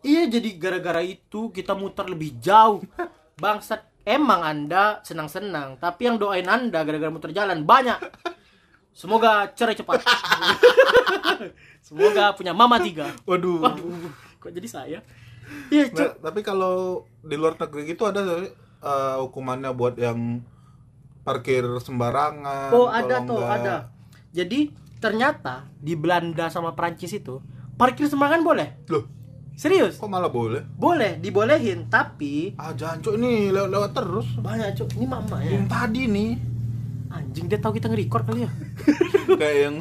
Iya 0.00 0.30
jadi 0.30 0.48
gara-gara 0.54 1.00
itu 1.00 1.50
kita 1.50 1.74
muter 1.74 2.06
lebih 2.06 2.38
jauh. 2.38 2.80
Bangsat, 3.36 3.82
emang 4.04 4.40
anda 4.40 5.00
senang-senang, 5.00 5.76
tapi 5.76 6.06
yang 6.06 6.16
doain 6.16 6.44
anda 6.44 6.84
gara-gara 6.84 7.10
muter 7.10 7.32
jalan 7.32 7.64
banyak. 7.64 7.98
Semoga 8.92 9.50
cerai 9.50 9.74
cepat. 9.74 10.04
Semoga 11.86 12.32
punya 12.32 12.54
mama 12.54 12.78
tiga. 12.78 13.10
Waduh. 13.24 13.60
Waduh, 13.60 14.12
kok 14.38 14.52
jadi 14.52 14.68
saya? 14.68 14.98
Iya, 15.68 15.92
Nah, 15.92 16.16
tapi 16.22 16.40
kalau 16.40 17.04
di 17.20 17.36
luar 17.36 17.52
negeri 17.54 17.84
gitu 17.86 18.06
ada 18.06 18.22
eh, 18.40 19.16
hukumannya 19.18 19.72
buat 19.72 19.96
yang 19.96 20.40
parkir 21.20 21.64
sembarangan. 21.80 22.70
Oh, 22.70 22.88
ada 22.88 23.24
tuh, 23.24 23.36
enggak- 23.36 23.56
ada. 23.58 23.76
Jadi 24.30 24.72
ternyata 25.00 25.68
di 25.76 25.92
Belanda 25.94 26.48
sama 26.48 26.72
Prancis 26.72 27.12
itu 27.12 27.40
parkir 27.76 28.08
sembarangan 28.08 28.40
boleh. 28.40 28.68
Loh, 28.88 29.04
Serius? 29.54 29.94
kok 29.94 30.06
malah 30.06 30.28
boleh? 30.28 30.66
Boleh, 30.68 31.14
dibolehin, 31.16 31.86
tapi 31.86 32.52
Ah, 32.54 32.70
jancuk 32.70 33.14
ini 33.14 33.48
lewat-lewat 33.48 33.90
terus. 33.92 34.26
banyak 34.36 34.74
cuk 34.74 34.88
ini 34.94 35.06
mama 35.06 35.38
ya 35.38 35.50
Yang 35.52 35.66
tadi 35.68 36.02
nih 36.06 36.32
anjing 37.08 37.46
dia 37.46 37.56
tahu 37.56 37.72
kita 37.72 37.86
nge-record 37.86 38.24
kali 38.24 38.42
ya 38.42 38.50
kayak 39.40 39.56
yang 39.62 39.74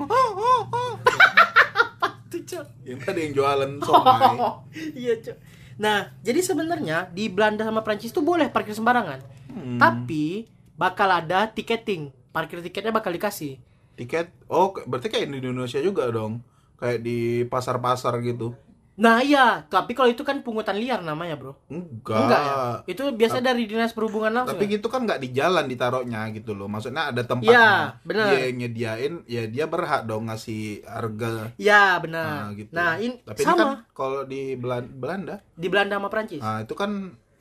Tuh, 2.25 2.42
Cuk. 2.44 2.65
yang 2.84 3.00
tadi 3.00 3.20
yang 3.24 3.34
jualan 3.34 3.72
somai. 3.80 4.38
iya 5.01 5.13
cuk 5.15 5.38
nah 5.74 5.98
jadi 6.20 6.39
sebenarnya 6.39 7.10
di 7.10 7.25
Belanda 7.27 7.62
sama 7.63 7.82
Prancis 7.82 8.10
tuh 8.10 8.22
boleh 8.22 8.48
parkir 8.48 8.72
sembarangan 8.72 9.22
Hmm. 9.50 9.77
tapi 9.77 10.50
bakal 10.74 11.06
ada 11.08 11.46
tiketing 11.48 12.10
parkir 12.27 12.58
tiketnya 12.60 12.89
bakal 12.89 13.10
dikasih 13.10 13.62
Tiket. 13.94 14.34
Oh, 14.48 14.74
berarti 14.80 15.06
kayak 15.08 15.30
di 15.30 15.38
Indonesia 15.39 15.78
juga 15.78 16.10
dong. 16.10 16.41
Kayak 16.76 17.00
di 17.00 17.17
pasar-pasar 17.43 18.17
gitu. 18.19 18.58
Nah 18.93 19.17
iya 19.19 19.65
tapi 19.65 19.91
kalau 19.91 20.06
itu 20.06 20.21
kan 20.21 20.38
pungutan 20.39 20.77
liar 20.77 21.01
namanya 21.01 21.34
bro 21.34 21.58
Enggak. 21.65 22.13
enggak 22.15 22.39
ya 22.39 22.53
itu 22.86 23.03
biasa 23.10 23.38
dari 23.39 23.65
dinas 23.65 23.89
perhubungan 23.89 24.29
langsung 24.32 24.53
Tapi 24.53 24.65
ya? 24.65 24.73
gitu 24.77 24.88
kan 24.88 25.01
nggak 25.01 25.17
di 25.17 25.29
jalan 25.32 25.65
ditaruhnya 25.65 26.21
gitu 26.29 26.53
loh. 26.53 26.67
Maksudnya 26.67 27.10
ada 27.10 27.17
Iya, 27.17 27.25
tempatnya. 27.25 27.67
benar. 28.03 28.25
Dia 28.29 28.39
yang 28.43 28.58
nyediain, 28.60 29.13
ya 29.25 29.43
dia 29.45 29.65
berhak 29.65 30.06
dong 30.06 30.27
ngasih 30.27 30.63
harga. 30.84 31.49
ya 31.56 31.97
benar 31.97 32.25
Nah, 32.43 32.49
gitu. 32.53 32.69
nah 32.71 32.91
ini 32.95 33.17
Tapi 33.19 33.34
ini 33.36 33.47
sama 33.47 33.58
kan 33.58 33.69
kalau 33.91 34.21
di 34.23 34.53
Belan- 34.53 34.93
Belanda, 34.93 35.41
di 35.51 35.67
Belanda 35.67 35.97
sama 35.97 36.08
Prancis 36.08 36.38
nah 36.38 36.62
itu 36.62 36.73
kan 36.73 36.91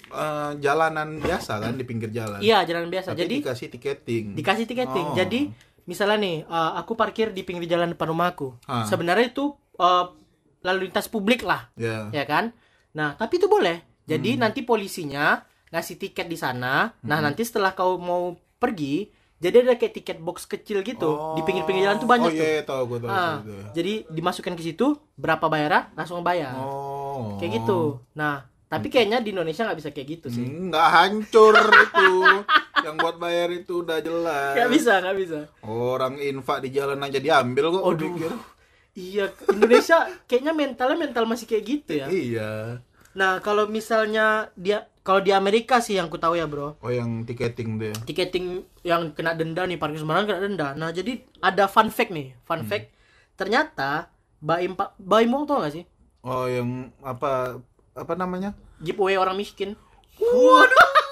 eh, 0.09 0.51
jalanan 0.59 1.09
biasa 1.19 1.53
kan 1.59 1.73
di 1.75 1.85
pinggir 1.85 2.09
jalan. 2.11 2.37
iya 2.39 2.61
jalan 2.63 2.89
biasa 2.89 3.13
Tapi 3.13 3.21
jadi 3.23 3.35
dikasih 3.41 3.69
tiketing. 3.71 4.25
dikasih 4.33 4.65
tiketing. 4.67 5.07
Oh. 5.07 5.15
Jadi 5.15 5.41
misalnya 5.83 6.17
nih, 6.19 6.37
uh, 6.47 6.77
aku 6.77 6.95
parkir 6.95 7.29
di 7.29 7.43
pinggir 7.43 7.67
jalan 7.67 7.91
depan 7.91 8.09
rumahku. 8.09 8.55
Ah. 8.63 8.85
Sebenarnya 8.85 9.29
itu 9.29 9.51
uh, 9.75 10.15
lalu 10.63 10.89
lintas 10.89 11.07
publik 11.07 11.43
lah, 11.43 11.69
Ya. 11.75 12.09
ya 12.11 12.25
kan? 12.25 12.51
Nah, 12.95 13.15
tapi 13.15 13.39
itu 13.39 13.47
boleh. 13.47 13.83
Jadi 14.03 14.35
Hmm. 14.35 14.47
nanti 14.47 14.63
polisinya 14.63 15.43
ngasih 15.71 15.97
tiket 15.97 16.27
di 16.27 16.37
sana. 16.37 16.91
Nah, 17.03 17.19
nanti 17.23 17.43
setelah 17.43 17.73
kau 17.73 17.97
mau 17.97 18.35
pergi, 18.59 19.09
jadi 19.39 19.63
ada 19.63 19.75
kayak 19.75 19.95
tiket 19.97 20.19
box 20.19 20.47
kecil 20.47 20.83
gitu 20.83 21.35
di 21.35 21.43
pinggir-pinggir 21.43 21.87
jalan 21.87 21.99
tuh 21.99 22.07
banyak 22.07 22.31
oh, 22.31 22.35
tuh. 22.35 22.45
iya, 22.45 22.51
iya, 22.59 22.63
tahu 22.63 22.83
gue 22.87 22.99
tahu. 23.03 23.11
Ah, 23.11 23.43
tahu, 23.43 23.51
tahu. 23.51 23.63
jadi 23.75 23.93
dimasukkan 24.07 24.55
ke 24.55 24.63
situ, 24.63 24.87
berapa 25.19 25.47
bayaran, 25.47 25.91
langsung 25.95 26.23
bayar. 26.23 26.55
Oh. 26.55 27.39
Kayak 27.39 27.63
gitu. 27.63 27.81
Nah, 28.15 28.47
tapi 28.67 28.89
kayaknya 28.89 29.21
di 29.21 29.35
Indonesia 29.35 29.67
nggak 29.67 29.79
bisa 29.79 29.91
kayak 29.91 30.09
gitu 30.09 30.27
sih. 30.31 30.47
Nggak 30.47 30.89
hancur 30.89 31.55
itu. 31.59 32.11
Yang 32.83 32.95
buat 32.99 33.17
bayar 33.19 33.49
itu 33.53 33.73
udah 33.83 33.99
jelas. 34.01 34.55
Nggak 34.57 34.71
bisa, 34.73 34.93
nggak 34.99 35.17
bisa. 35.21 35.39
Orang 35.63 36.15
infak 36.17 36.65
di 36.65 36.71
jalan 36.73 36.99
aja 36.99 37.19
diambil 37.19 37.69
kok. 37.69 37.83
Aduh. 37.85 38.11
pikir. 38.17 38.33
Iya, 38.93 39.33
Indonesia 39.49 40.05
kayaknya 40.29 40.53
mentalnya 40.53 40.99
mental 41.01 41.25
masih 41.25 41.49
kayak 41.49 41.65
gitu 41.65 41.91
ya. 41.97 42.07
Iya. 42.13 42.51
Nah, 43.13 43.41
kalau 43.45 43.69
misalnya 43.69 44.53
dia 44.57 44.89
kalau 45.03 45.21
di 45.21 45.35
Amerika 45.35 45.83
sih 45.83 45.99
yang 45.99 46.09
ku 46.09 46.17
tahu 46.17 46.37
ya, 46.39 46.47
Bro. 46.49 46.81
Oh 46.81 46.93
yang 46.93 47.25
tiketing 47.25 47.77
deh. 47.81 47.93
Tiketing 48.07 48.65
yang 48.85 49.13
kena 49.13 49.35
denda 49.37 49.65
nih, 49.65 49.77
parkir 49.77 50.01
sembarangan 50.01 50.29
kena 50.29 50.41
denda. 50.45 50.69
Nah, 50.77 50.91
jadi 50.95 51.21
ada 51.41 51.67
fun 51.69 51.89
fact 51.93 52.13
nih. 52.13 52.37
Fun 52.45 52.65
fact. 52.65 52.93
Ternyata 53.37 54.13
Baim 54.43 54.77
Baim 55.01 55.31
Wong 55.33 55.45
tau 55.49 55.63
gak 55.65 55.75
sih? 55.75 55.85
Oh 56.23 56.47
yang 56.47 56.93
apa 57.03 57.59
apa 57.93 58.13
namanya? 58.15 58.55
Giveaway 58.81 59.19
orang 59.19 59.37
miskin. 59.37 59.75
Waduh. 60.21 60.89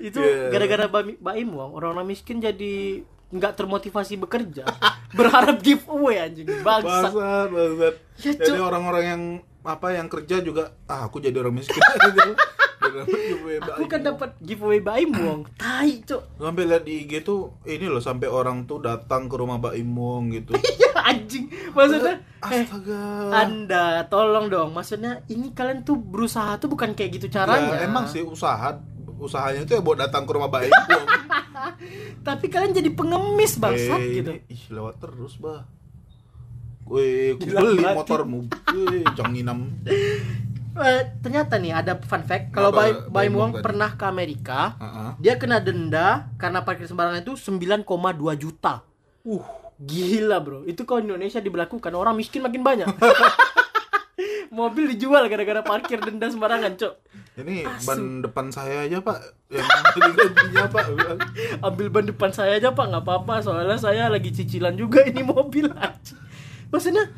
Itu 0.00 0.18
Yeah. 0.24 0.50
gara-gara 0.50 0.86
Baim, 0.88 1.16
Baim 1.20 1.48
Wong, 1.52 1.76
orang-orang 1.76 2.08
miskin 2.08 2.40
jadi 2.40 3.04
nggak 3.30 3.52
termotivasi 3.54 4.18
bekerja. 4.18 4.66
Berharap 5.18 5.62
giveaway 5.62 6.22
anjing. 6.22 6.46
Bangsat, 6.62 7.14
bangsat. 7.50 7.94
Ya, 8.20 8.32
Jadi 8.36 8.60
orang-orang 8.60 9.04
yang 9.06 9.22
apa 9.60 9.92
yang 9.92 10.08
kerja 10.08 10.40
juga 10.40 10.72
ah 10.88 11.06
aku 11.06 11.20
jadi 11.20 11.36
orang 11.40 11.58
miskin. 11.58 11.78
Aku 13.76 13.86
kan 13.86 14.02
dapat 14.02 14.34
giveaway 14.42 14.82
Baim 14.82 15.14
Wong. 15.14 15.46
Tai, 15.54 16.00
Cuk. 16.02 16.40
sampai 16.40 16.64
lihat 16.66 16.82
di 16.82 17.06
IG 17.06 17.22
tuh 17.22 17.54
ini 17.62 17.86
loh 17.86 18.02
sampai 18.02 18.26
orang 18.26 18.66
tuh 18.66 18.82
datang 18.82 19.30
ke 19.30 19.36
rumah 19.38 19.60
Mbak 19.62 19.74
Imong 19.78 20.34
gitu. 20.34 20.56
ya 20.82 20.90
anjing 20.98 21.46
maksudnya 21.70 22.18
eh 22.50 22.64
Astaga. 22.66 23.30
anda 23.36 24.04
tolong 24.08 24.50
dong 24.50 24.74
maksudnya 24.74 25.22
ini 25.30 25.52
kalian 25.54 25.84
tuh 25.86 26.00
berusaha 26.00 26.56
tuh 26.58 26.72
bukan 26.72 26.96
kayak 26.96 27.20
gitu 27.20 27.26
caranya 27.30 27.78
Ya, 27.78 27.86
emang 27.86 28.08
sih 28.10 28.24
usaha 28.24 28.74
usahanya 29.20 29.68
itu 29.68 29.76
ya 29.76 29.84
buat 29.84 30.00
datang 30.00 30.24
ke 30.24 30.32
rumah 30.32 30.48
Mbak 30.48 30.62
Imong. 30.72 31.04
tapi 32.26 32.46
kalian 32.46 32.72
jadi 32.72 32.90
pengemis 32.90 33.56
bangsat 33.56 34.00
Eh, 34.00 34.12
gitu 34.16 34.30
ini, 34.34 34.44
Ih, 34.48 34.62
lewat 34.70 34.94
terus, 34.98 35.36
Bah. 35.36 35.64
Gue 36.82 37.38
beli. 37.38 37.86
Wih, 38.74 39.06
janginam. 39.14 39.70
Eh, 40.70 41.02
ternyata 41.18 41.58
nih 41.58 41.74
ada 41.74 41.98
fun 41.98 42.22
fact 42.22 42.54
kalau 42.54 42.70
Baim 42.70 43.34
Wong 43.34 43.36
Wong 43.36 43.50
tadi? 43.58 43.64
pernah 43.66 43.90
ke 43.92 44.04
Amerika 44.06 44.78
Heeh. 44.78 45.10
dia 45.18 45.34
kena 45.34 45.58
denda 45.58 46.30
karena 46.38 46.62
parkir 46.62 46.86
sembarangan 46.86 47.26
itu 47.26 47.34
9,2 47.34 47.84
juta 48.38 48.86
Uh, 49.20 49.42
gila 49.76 50.38
bro 50.40 50.62
itu 50.64 50.80
kalau 50.86 51.02
di 51.02 51.10
Indonesia 51.10 51.42
diberlakukan 51.42 51.90
orang 51.90 52.14
miskin 52.14 52.40
makin 52.40 52.62
banyak 52.62 52.86
mobil 54.50 54.84
dijual 54.88 55.24
gara-gara 55.24 55.62
parkir 55.62 55.98
denda 55.98 56.26
sembarangan 56.26 56.74
cok 56.74 56.94
ini 57.38 57.62
Asu. 57.62 57.86
ban 57.86 58.00
depan 58.20 58.46
saya 58.50 58.84
aja, 58.84 59.00
Pak. 59.00 59.18
Yang 59.48 60.12
gajinya, 60.12 60.64
Pak. 60.66 60.84
Ambil 61.62 61.86
ban 61.88 62.04
depan 62.04 62.30
saya 62.30 62.52
aja 62.54 62.68
pak 62.70 62.86
nggak 62.86 63.00
apa-apa 63.00 63.40
soalnya 63.40 63.74
saya 63.76 64.06
lagi 64.06 64.28
cicilan 64.28 64.74
juga 64.74 65.00
ini 65.02 65.22
mobil 65.22 65.70
aja 65.72 66.14
maksudnya 66.68 67.08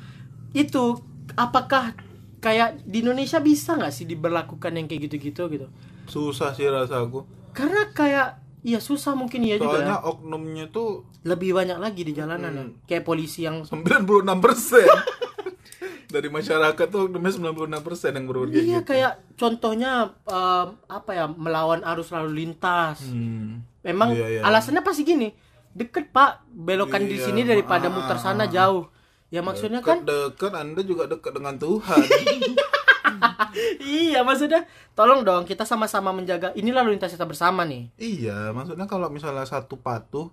itu 0.52 1.00
apakah 1.34 1.96
kayak 2.38 2.82
di 2.82 3.00
Indonesia 3.00 3.38
bisa 3.38 3.74
nggak 3.74 3.90
sih 3.90 4.04
diberlakukan 4.04 4.70
yang 4.70 4.86
kayak 4.86 5.08
gitu-gitu 5.08 5.48
gitu 5.48 5.66
Susah 6.04 6.52
sih 6.52 6.66
rasa 6.66 7.00
aku. 7.00 7.24
karena 7.50 7.90
kayak 7.90 8.28
ya 8.60 8.78
susah 8.78 9.12
mungkin 9.12 9.42
ya 9.42 9.56
juga 9.56 9.80
Soalnya 9.80 9.96
ya. 9.96 10.06
oknumnya 10.06 10.64
tuh 10.68 11.04
lebih 11.22 11.52
banyak 11.52 11.76
lagi 11.76 12.02
di 12.02 12.12
jalanan 12.12 12.52
ya 12.52 12.62
Hmm. 12.62 12.72
kayak 12.84 13.02
polisi 13.02 13.42
yang 13.42 13.64
96 13.64 14.38
persen. 14.38 14.86
Dari 16.12 16.28
masyarakat 16.28 16.86
tuh 16.86 17.08
namanya 17.08 17.56
96% 17.80 18.12
yang 18.12 18.26
berbuat 18.28 18.48
kayak 18.48 18.60
iya 18.62 18.78
gitu. 18.78 18.88
kayak 18.92 19.12
contohnya 19.34 19.90
em, 20.22 20.66
apa 20.86 21.10
ya 21.10 21.24
melawan 21.26 21.80
arus 21.82 22.12
lalu 22.12 22.44
lintas 22.44 23.00
Hmm. 23.02 23.64
memang 23.80 24.12
Iya, 24.12 24.26
iya. 24.28 24.40
alasannya 24.44 24.84
pasti 24.84 25.02
gini 25.02 25.32
deket 25.72 26.12
pak 26.12 26.44
belokan 26.46 27.02
di 27.02 27.16
Iya, 27.16 27.26
sini 27.26 27.42
daripada 27.42 27.88
ah, 27.88 27.92
muter 27.92 28.14
ah, 28.14 28.22
sana 28.22 28.44
ah. 28.44 28.48
jauh 28.48 28.84
ya 29.32 29.40
maksudnya 29.40 29.80
kan 29.80 30.04
dekat 30.04 30.52
Anda 30.52 30.84
juga 30.84 31.08
dekat 31.08 31.32
dengan 31.32 31.56
Tuhan. 31.56 32.04
iya 33.80 34.20
maksudnya 34.20 34.64
tolong 34.92 35.22
dong 35.22 35.44
kita 35.44 35.64
sama-sama 35.64 36.12
menjaga 36.12 36.52
ini 36.52 36.68
lalu 36.68 36.96
lintas 36.96 37.12
kita 37.12 37.24
bersama 37.24 37.64
nih 37.64 37.88
iya, 37.96 38.52
maksudnya 38.52 38.84
kalau 38.84 39.08
misalnya 39.08 39.44
satu 39.44 39.76
patuh 39.76 40.28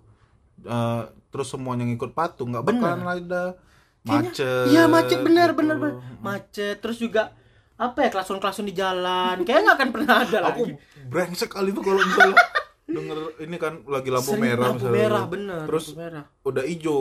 eh, 0.62 1.02
terus 1.30 1.48
semuanya 1.48 1.84
ngikut 1.84 2.12
patuh 2.12 2.44
nggak 2.44 2.64
bakalan 2.66 3.00
ada 3.06 3.56
macet. 4.02 4.64
iya 4.68 4.84
macet 4.86 5.20
benar 5.20 5.52
gitu. 5.52 5.58
benar 5.60 5.76
benar 5.76 5.94
macet 6.18 6.76
terus 6.78 6.96
juga 6.96 7.36
apa 7.76 8.04
ya 8.04 8.08
klason-klason 8.10 8.64
di 8.64 8.72
jalan 8.72 9.40
kayaknya 9.40 9.62
nggak 9.66 9.76
akan 9.76 9.90
pernah 9.90 10.14
ada 10.20 10.38
Aku 10.46 10.68
lagi 10.68 10.72
brengsek 11.06 11.48
kali 11.48 11.72
tuh 11.72 11.80
kalau 11.80 12.00
misalnya 12.00 12.36
denger 12.90 13.18
ini 13.40 13.56
kan 13.56 13.80
lagi 13.86 14.10
lampu 14.10 14.34
Sering 14.34 14.42
merah 14.42 14.66
lampu 14.66 14.76
misalnya. 14.82 14.96
merah 14.98 15.24
bener 15.24 15.64
Terus 15.64 15.86
merah 15.94 16.24
udah 16.42 16.64
hijau. 16.66 17.00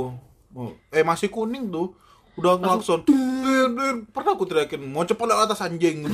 Mau- 0.49 0.73
Eh 0.89 1.01
masih 1.01 1.29
kuning 1.29 1.69
tuh. 1.69 1.93
Udah 2.38 2.55
eh, 2.55 3.93
Pernah 4.07 4.31
aku 4.31 4.45
teriakin 4.45 4.81
mau 4.85 5.03
cepat 5.03 5.25
lewat 5.27 5.43
atas 5.49 5.62
anjing. 5.62 6.05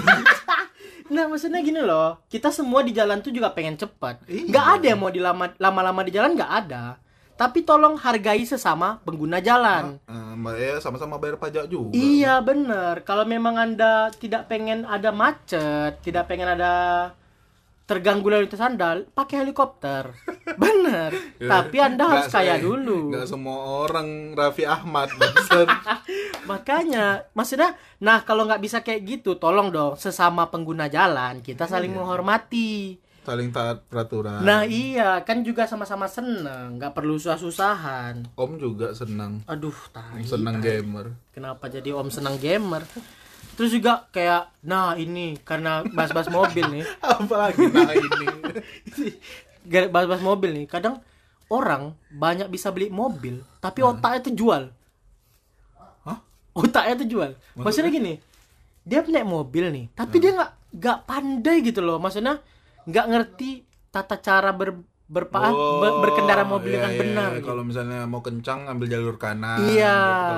Nah 1.05 1.29
maksudnya 1.29 1.61
gini 1.61 1.85
loh, 1.85 2.17
kita 2.25 2.49
semua 2.49 2.81
di 2.81 2.89
jalan 2.89 3.21
tuh 3.21 3.29
juga 3.29 3.53
pengen 3.53 3.77
cepat. 3.77 4.25
Iya. 4.25 4.49
Nggak 4.49 4.65
ada 4.73 4.85
yang 4.89 4.99
mau 4.99 5.13
dilama 5.13 5.53
lama-lama 5.61 6.01
di 6.01 6.09
jalan 6.09 6.33
nggak 6.33 6.51
ada. 6.65 6.97
Tapi 7.35 7.61
tolong 7.61 7.95
hargai 7.95 8.43
sesama 8.43 9.03
pengguna 9.03 9.39
jalan. 9.39 9.99
Ya 10.55 10.79
sama-sama 10.79 11.19
bayar 11.19 11.35
pajak 11.35 11.67
juga. 11.67 11.91
Iya 11.91 12.39
bener. 12.39 13.03
Kalau 13.03 13.27
memang 13.27 13.55
anda 13.55 14.07
tidak 14.13 14.47
pengen 14.47 14.87
ada 14.87 15.11
macet, 15.11 15.99
tidak 15.99 16.25
pengen 16.25 16.47
ada 16.49 16.73
terganggu 17.85 18.25
lalu 18.25 18.49
lintas 18.49 18.57
anda, 18.57 18.97
pakai 19.13 19.45
helikopter. 19.45 20.09
Bener. 20.57 21.13
Ya, 21.37 21.61
Tapi 21.61 21.77
anda 21.77 22.09
harus 22.09 22.33
kaya 22.33 22.57
dulu. 22.57 23.13
nggak 23.13 23.29
semua 23.29 23.85
orang 23.85 24.33
Raffi 24.33 24.65
Ahmad. 24.65 25.13
Makanya, 26.49 27.29
maksudnya, 27.31 27.73
nah 27.97 28.21
kalau 28.21 28.45
nggak 28.45 28.57
bisa 28.57 28.81
kayak 28.81 29.05
gitu, 29.05 29.37
tolong 29.37 29.69
dong 29.69 29.93
sesama 29.95 30.49
pengguna 30.49 30.85
jalan 30.87 31.41
kita 31.41 31.65
saling 31.65 31.93
Iya. 31.93 31.97
menghormati. 31.99 32.97
Saling 33.25 33.49
taat 33.49 33.81
peraturan. 33.89 34.45
Nah 34.45 34.61
iya, 34.63 35.19
kan 35.25 35.41
juga 35.41 35.65
sama-sama 35.65 36.05
seneng, 36.05 36.77
nggak 36.77 36.93
perlu 36.93 37.17
susah-susahan. 37.17 38.37
Om 38.37 38.51
juga 38.61 38.93
senang. 38.93 39.41
Aduh, 39.49 39.75
tai. 39.89 40.21
Senang 40.23 40.61
gamer. 40.61 41.17
Kenapa 41.33 41.65
jadi 41.67 41.91
om 41.97 42.07
senang 42.13 42.37
gamer? 42.37 42.85
Terus 43.57 43.71
juga 43.73 44.05
kayak, 44.13 44.51
nah 44.61 44.93
ini 44.93 45.41
karena 45.41 45.81
bahas-bahas 45.81 46.29
mobil 46.29 46.63
nih, 46.69 46.85
Apalagi 47.01 47.65
nah 47.73 47.91
ini. 47.91 48.27
Bahas-bahas 49.93 50.21
mobil 50.21 50.53
nih, 50.53 50.65
kadang 50.69 51.01
orang 51.49 51.97
banyak 52.13 52.45
bisa 52.51 52.69
beli 52.69 52.93
mobil, 52.93 53.41
tapi 53.57 53.81
otaknya 53.81 54.19
tuh 54.21 54.35
jual. 54.35 54.63
Hah? 56.05 56.19
Otaknya 56.53 56.93
tuh 57.01 57.07
jual. 57.09 57.31
Maksudnya 57.57 57.89
gini, 57.89 58.19
dia 58.85 59.01
naik 59.01 59.25
mobil 59.25 59.73
nih, 59.73 59.85
tapi 59.97 60.21
dia 60.21 60.35
nggak 60.35 60.51
nggak 60.75 60.99
pandai 61.07 61.63
gitu 61.63 61.79
loh. 61.79 61.97
Maksudnya 61.97 62.43
nggak 62.85 63.05
ngerti 63.07 63.49
tata 63.89 64.17
cara 64.17 64.51
ber, 64.51 64.77
berpa- 65.05 65.49
Oh, 65.49 65.79
ber- 65.79 65.99
berkendara 66.01 66.43
mobil 66.43 66.69
iya, 66.69 66.75
dengan 66.75 66.91
iya, 66.91 66.99
benar. 66.99 67.29
iya. 67.29 67.37
gitu. 67.37 67.47
Kalau 67.47 67.63
misalnya 67.63 67.99
mau 68.03 68.19
kencang 68.19 68.65
ambil 68.67 68.87
jalur 68.87 69.15
kanan. 69.15 69.61
Iya. 69.63 69.97
gitu. 69.97 70.37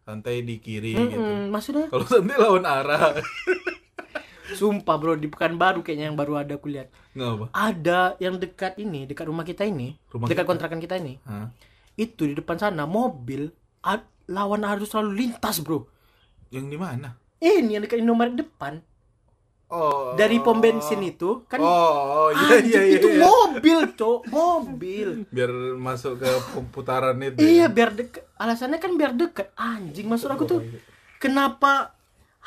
Santai 0.00 0.42
di 0.42 0.56
kiri 0.58 0.92
gitu. 0.92 1.14
Mm-mm, 1.14 1.48
maksudnya 1.48 1.86
Kalau 1.86 2.02
santai 2.04 2.36
lawan 2.36 2.64
arah. 2.64 3.14
sumpah 4.50 4.98
bro 4.98 5.14
di 5.14 5.26
Pekanbaru 5.26 5.80
kayaknya 5.80 6.10
yang 6.10 6.18
baru 6.18 6.38
ada 6.38 6.58
kulihat. 6.58 6.90
Nggak 7.12 7.28
apa. 7.30 7.46
Ada 7.52 8.00
yang 8.18 8.34
dekat 8.36 8.74
ini, 8.76 9.06
dekat 9.06 9.24
rumah 9.24 9.42
kita 9.42 9.62
ini, 9.62 9.94
Rumah 10.08 10.26
dekat 10.26 10.42
kita? 10.42 10.50
kontrakan 10.50 10.78
kita 10.78 10.94
ini. 10.96 11.22
Hah? 11.22 11.54
Itu 11.94 12.26
di 12.26 12.34
depan 12.34 12.58
sana 12.58 12.82
mobil 12.82 13.54
lawan 14.26 14.62
arus 14.64 14.90
lalu 14.92 15.10
lintas, 15.20 15.58
Bro. 15.58 15.86
Yang 16.50 16.66
di 16.66 16.78
mana? 16.78 17.14
Ini 17.38 17.70
yang 17.72 17.82
dekat 17.82 17.98
Indomaret 17.98 18.34
depan. 18.36 18.82
Oh. 19.70 20.18
Dari 20.18 20.42
pom 20.42 20.58
bensin 20.58 20.98
itu 21.06 21.46
kan 21.46 21.62
Oh, 21.62 21.70
oh 22.26 22.28
iya 22.34 22.58
anjing, 22.58 22.74
iya 22.74 22.80
iya. 22.90 22.96
itu 22.98 23.06
iya. 23.06 23.22
mobil, 23.22 23.78
Cok. 23.94 24.20
Mobil. 24.26 25.08
Biar 25.30 25.50
masuk 25.78 26.18
ke 26.18 26.30
putaran 26.74 27.14
itu. 27.22 27.38
iya, 27.38 27.66
ya. 27.66 27.66
biar 27.70 27.94
deket. 27.94 28.26
Alasannya 28.34 28.82
kan 28.82 28.98
biar 28.98 29.14
deket. 29.14 29.54
Anjing, 29.54 30.10
maksud 30.10 30.26
aku 30.26 30.44
tuh 30.50 30.60
iya. 30.66 30.82
kenapa 31.22 31.94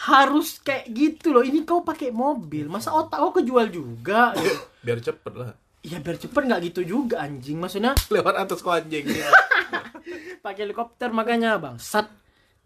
harus 0.04 0.60
kayak 0.60 0.92
gitu 0.92 1.32
loh. 1.32 1.48
Ini 1.48 1.64
kau 1.64 1.88
pakai 1.88 2.12
mobil, 2.12 2.68
masa 2.68 2.92
otak 2.92 3.24
kau 3.24 3.40
kejual 3.40 3.72
juga? 3.72 4.36
Biar 4.86 5.00
cepet 5.00 5.32
lah. 5.32 5.56
Ya 5.84 6.00
biar 6.00 6.16
cepet 6.16 6.44
nggak 6.48 6.62
gitu 6.72 6.82
juga 6.84 7.24
anjing. 7.24 7.60
Maksudnya 7.60 7.92
Lewat 8.08 8.36
atas 8.40 8.64
kok 8.64 8.72
anjing. 8.72 9.04
pakai 10.44 10.68
helikopter 10.68 11.08
makanya 11.16 11.56
bangsat 11.56 12.12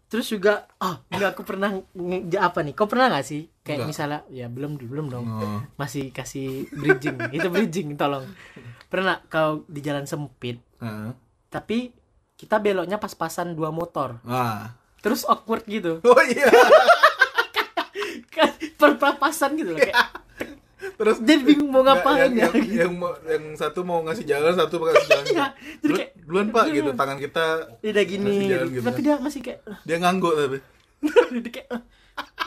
terus 0.08 0.24
juga 0.26 0.64
ah 0.76 1.04
ini 1.06 1.20
aku 1.22 1.44
pernah 1.44 1.68
apa 2.34 2.58
nih 2.60 2.72
kau 2.72 2.84
pernah 2.84 3.08
nggak 3.08 3.22
sih 3.22 3.44
kayak 3.60 3.76
Enggak. 3.78 3.88
misalnya 3.88 4.20
ya 4.28 4.46
belum 4.46 4.80
belum 4.80 5.06
dong 5.06 5.26
Oh. 5.28 5.60
masih 5.76 6.08
kasih 6.10 6.64
bridging 6.70 7.16
itu 7.36 7.46
bridging 7.46 7.92
tolong 7.94 8.24
pernah 8.88 9.20
kau 9.24 9.64
di 9.64 9.78
jalan 9.78 10.04
sempit 10.04 10.64
Heeh. 10.80 11.12
tapi 11.48 11.92
kita 12.34 12.56
beloknya 12.56 12.96
pas-pasan 12.96 13.52
dua 13.52 13.68
motor 13.68 14.16
Ah. 14.24 14.72
terus 14.98 15.22
awkward 15.22 15.62
gitu 15.64 16.00
Oh 16.00 16.22
iya. 16.24 16.48
kan 18.30 18.48
perpapasan 18.74 19.54
gitu 19.54 19.74
loh 19.74 19.80
kayak 19.80 20.24
Terus 20.90 21.16
jadi 21.18 21.42
bingung 21.42 21.68
mau 21.68 21.82
ngapain 21.82 22.28
yang, 22.28 22.32
ya 22.32 22.48
yang, 22.48 22.66
yang, 22.80 22.92
mau- 22.94 23.18
yang 23.22 23.44
satu 23.52 23.82
mau 23.82 24.00
ngasih 24.00 24.24
jalan, 24.24 24.54
satu 24.54 24.74
mau 24.76 24.86
ngasih 24.86 25.06
jalan. 25.06 25.24
Iya, 25.28 25.46
jadi 25.78 25.92
kayak- 25.94 26.12
duluan 26.20 26.46
Pak 26.48 26.64
gitu, 26.70 26.90
tangan 27.00 27.18
kita 27.18 27.44
udah 27.80 28.04
gini 28.04 28.32
jalan 28.46 28.66
gitu. 28.66 28.74
gitu 28.74 28.84
tapi 28.84 29.00
dia 29.00 29.14
masih 29.16 29.40
kayak 29.40 29.60
dia 29.82 29.96
ngangguk 29.96 30.34
tapi. 30.34 30.58
Dia 31.38 31.50
kayak 31.52 31.68
"Ah, 31.70 31.82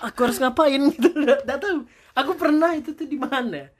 aku 0.06 0.20
harus 0.22 0.38
ngapain 0.38 0.82
gitu 0.90 1.08
nggak 1.10 1.48
tahu 1.48 1.88
aku 2.12 2.32
pernah 2.36 2.72
itu 2.72 2.92
tuh 2.92 3.06
di 3.06 3.16
mana 3.16 3.72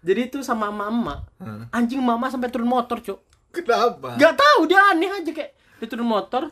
jadi 0.00 0.20
itu 0.24 0.38
sama 0.40 0.68
emak-emak 0.68 1.20
Hah. 1.36 1.66
anjing 1.72 1.98
mama 1.98 2.26
sampai 2.26 2.46
turun 2.46 2.68
motor 2.68 2.98
cuk 2.98 3.18
Kenapa? 3.50 4.14
nggak 4.14 4.34
tahu 4.34 4.60
dia 4.64 4.78
aneh 4.86 5.10
aja 5.10 5.26
kayak 5.28 5.50
dia 5.50 5.86
turun 5.86 6.06
motor 6.06 6.46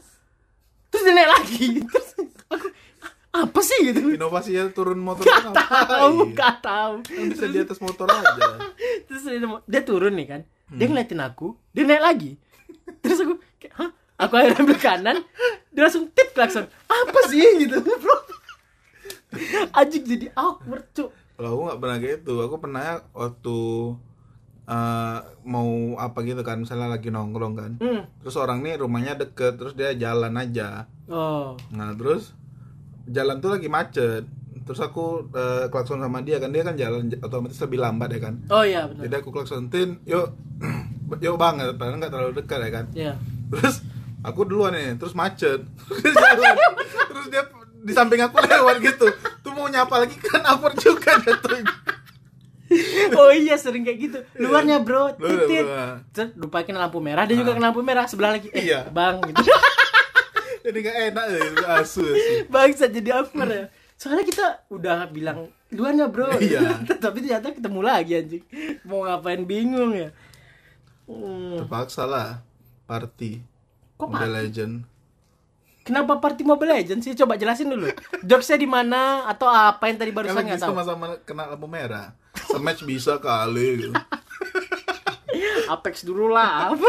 terus 0.90 1.02
dia 1.02 1.14
naik 1.14 1.31
lagi 1.31 1.66
terus 1.81 2.09
aku 2.48 2.66
"Ah, 2.98 3.12
apa 3.28 3.60
sih 3.60 3.92
gitu? 3.92 4.16
Inovasinya 4.16 4.72
turun 4.72 4.98
motor 4.98 5.24
tuh 5.28 5.52
tahu 5.52 5.52
ngapain? 5.52 6.32
nggak 6.32 6.54
tahu. 6.64 6.94
Kan 7.04 7.26
bisa 7.28 7.46
di 7.46 7.58
atas 7.60 7.78
motor 7.78 8.08
aja. 8.08 8.56
terus 9.06 9.22
dia, 9.28 9.38
dia 9.68 9.82
turun 9.84 10.16
nih 10.16 10.26
kan. 10.26 10.40
Dia 10.72 10.86
ngeliatin 10.88 11.20
aku 11.20 11.56
dia 11.76 11.84
naik 11.84 12.02
lagi. 12.02 12.32
Terus 13.04 13.20
aku 13.24 13.34
kayak 13.60 13.74
hah? 13.76 13.90
Aku 14.18 14.32
akhirnya 14.34 14.58
ambil 14.64 14.78
kanan. 14.80 15.16
Dia 15.70 15.86
langsung 15.86 16.10
tip 16.10 16.34
klakson. 16.34 16.66
Apa 16.90 17.20
sih? 17.30 17.44
gitu. 17.62 17.78
Bro 17.84 18.16
anjing 19.78 20.04
jadi 20.08 20.26
awkward 20.34 20.88
cuk. 20.96 21.10
Kalau 21.38 21.48
aku 21.54 21.62
nggak 21.70 21.80
pernah 21.80 21.96
kayak 22.02 22.16
itu, 22.24 22.34
aku 22.42 22.56
pernah 22.58 22.86
waktu 23.14 23.58
eh, 24.68 25.18
mau 25.46 25.70
apa 26.00 26.18
gitu 26.26 26.42
kan, 26.42 26.58
misalnya 26.58 26.88
lagi 26.90 27.08
nongkrong 27.12 27.54
kan. 27.54 27.72
hmm. 27.78 28.24
Terus 28.24 28.36
orang 28.40 28.64
nih 28.64 28.80
rumahnya 28.80 29.14
deket, 29.20 29.60
terus 29.60 29.76
dia 29.76 29.94
jalan 29.94 30.34
aja. 30.34 30.88
oh. 31.06 31.54
Nah 31.70 31.94
terus 31.94 32.34
jalan 33.08 33.36
tuh 33.38 33.50
lagi 33.56 33.68
macet. 33.68 34.24
Terus 34.64 34.80
aku 34.80 35.32
eh, 35.32 35.66
klakson 35.72 35.98
sama 35.98 36.20
dia 36.20 36.36
kan, 36.36 36.52
dia 36.52 36.60
kan 36.60 36.76
jalan 36.76 37.08
otomatis 37.18 37.56
lebih 37.64 37.80
lambat 37.80 38.08
ya 38.12 38.20
kan. 38.20 38.34
oh 38.52 38.60
iya 38.60 38.84
benar 38.84 39.08
Jadi 39.08 39.14
aku 39.16 39.28
klaksontin, 39.32 39.96
yuk, 40.04 40.36
yuk 41.24 41.36
banget, 41.40 41.72
padahal 41.80 41.96
nggak 41.96 42.12
terlalu 42.12 42.32
dekat 42.36 42.58
ya 42.60 42.70
kan. 42.70 42.84
Iya. 42.92 43.12
Terus 43.48 43.80
aku 44.20 44.44
duluan 44.44 44.76
nih, 44.76 45.00
terus 45.00 45.16
macet. 45.16 45.64
Terus 45.88 46.04
dia 46.04 46.24
jalan. 46.28 46.56
terus 47.08 47.26
dia 47.32 47.42
di 47.78 47.92
samping 47.96 48.20
aku 48.20 48.36
lewat 48.44 48.76
gitu. 48.84 49.08
Tuh 49.40 49.52
mau 49.56 49.72
nyapa 49.72 50.04
lagi 50.04 50.20
kan 50.20 50.44
awkward 50.44 50.76
juga 50.76 51.16
oh 53.18 53.32
iya 53.32 53.56
sering 53.56 53.80
kayak 53.80 53.98
gitu 53.98 54.18
luarnya 54.44 54.80
bro 54.84 55.16
titit 55.16 55.64
lupa 56.36 56.62
kena 56.64 56.84
lampu 56.84 57.00
merah 57.00 57.24
dia 57.24 57.40
juga 57.40 57.56
kena 57.56 57.72
lampu 57.72 57.80
merah 57.80 58.04
sebelah 58.04 58.36
lagi 58.36 58.52
eh 58.52 58.68
Iya. 58.68 58.92
bang 58.92 59.24
gitu 59.24 59.40
Jadi 60.58 60.78
nggak 60.80 60.98
enak 61.10 61.24
ya, 61.26 61.40
asu 61.76 62.02
asu. 62.02 62.32
bangsa 62.46 62.84
jadi 62.86 63.10
awkward 63.16 63.50
ya 63.50 63.64
soalnya 63.94 64.22
kita 64.22 64.46
udah 64.68 65.06
bilang 65.08 65.38
luarnya 65.68 66.06
bro 66.06 66.30
Iya. 66.34 66.80
tapi 67.02 67.18
ternyata 67.20 67.50
ketemu 67.50 67.80
lagi 67.80 68.12
anjing 68.14 68.44
mau 68.82 69.02
ngapain 69.02 69.42
bingung 69.42 69.92
ya 69.92 70.10
Hmm. 71.04 71.56
Terpaksa 71.56 72.04
lah, 72.04 72.44
party. 72.84 73.40
Kok 73.96 74.06
Mobile 74.06 74.28
party? 74.28 74.36
Legend. 74.44 74.74
Kenapa 75.80 76.20
party 76.20 76.44
Mobile 76.44 76.76
Legends 76.76 77.00
sih? 77.00 77.16
Coba 77.16 77.40
jelasin 77.40 77.72
dulu. 77.72 77.88
Jokesnya 78.20 78.60
di 78.60 78.68
mana 78.68 79.24
atau 79.24 79.48
apa 79.48 79.88
yang 79.88 79.96
tadi 79.96 80.12
barusan 80.12 80.36
nggak 80.36 80.60
tahu. 80.60 80.76
sama-sama 80.76 81.16
kena 81.24 81.48
lampu 81.48 81.64
merah. 81.64 82.12
Sematch 82.44 82.84
bisa 82.84 83.16
kali 83.16 83.88
gitu. 83.88 83.96
Apex 85.72 86.04
dulu 86.04 86.28
lah. 86.28 86.68
apa 86.76 86.88